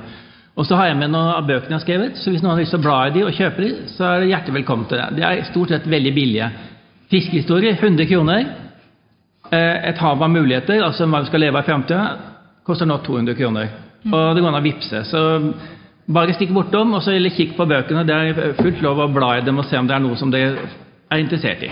[0.57, 2.61] Og så har jeg med noen av bøkene jeg har skrevet, så hvis noen har
[2.61, 4.99] lyst til å bla i de og kjøpe de, så er det hjertelig velkommen til
[5.01, 5.07] det.
[5.17, 6.51] De er stort sett veldig billige.
[7.11, 8.45] Fiskehistorie 100 kroner.
[9.53, 12.05] Eh, Et hav av muligheter, altså hva vi skal leve av i framtida,
[12.67, 13.71] koster nå 200 kroner.
[14.11, 15.05] Og det går an å vippse.
[15.07, 15.23] Så
[16.13, 18.05] bare stikk bortom og så eller kikk på bøkene.
[18.07, 20.33] Det er fullt lov å bla i dem og se om det er noe som
[20.33, 20.67] dere
[21.13, 21.71] er interessert i.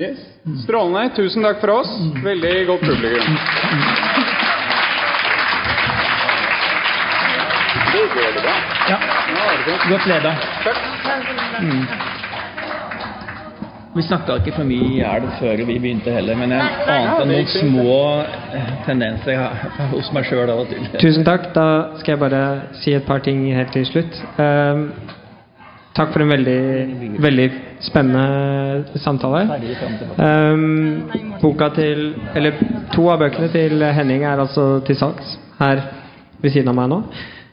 [0.00, 0.22] Yes.
[0.64, 1.12] Strålende.
[1.16, 1.92] Tusen takk for oss.
[2.24, 3.36] Veldig godt publikum.
[7.92, 8.56] Det går det bra.
[8.88, 8.98] Ja.
[9.90, 10.34] Godt leda.
[10.64, 12.21] Takk.
[13.94, 17.48] Vi snakka ikke for mye i elv før vi begynte heller, men jeg ante noen
[17.52, 17.96] små
[18.56, 19.42] eh, tendenser
[19.92, 20.86] hos meg sjøl av og til.
[21.02, 21.50] Tusen takk.
[21.52, 21.66] Da
[22.00, 22.44] skal jeg bare
[22.80, 24.16] si et par ting helt til slutt.
[24.40, 24.86] Um,
[25.92, 26.62] takk for en veldig,
[27.20, 27.46] veldig
[27.84, 29.44] spennende samtale.
[30.24, 32.56] Ehm, boka til, eller
[32.94, 35.84] To av bøkene til Henning er altså til salgs her
[36.40, 37.02] ved siden av meg nå.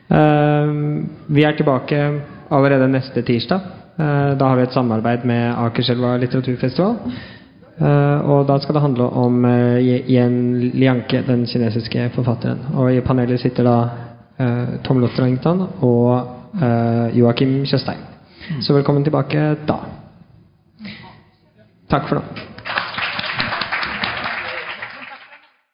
[0.08, 2.00] Um, vi er tilbake
[2.48, 3.79] allerede neste tirsdag.
[4.00, 6.96] Eh, da har vi et samarbeid med Akerselva litteraturfestival.
[7.80, 12.64] Eh, og da skal det handle om uh, Yen Lianke, den kinesiske forfatteren.
[12.76, 13.78] Og i panelet sitter da
[14.40, 16.36] eh, Tom Lotterengton og
[17.14, 18.02] Joakim Tjøstheim.
[18.66, 19.76] Så velkommen tilbake da.
[21.92, 22.49] Takk for nå.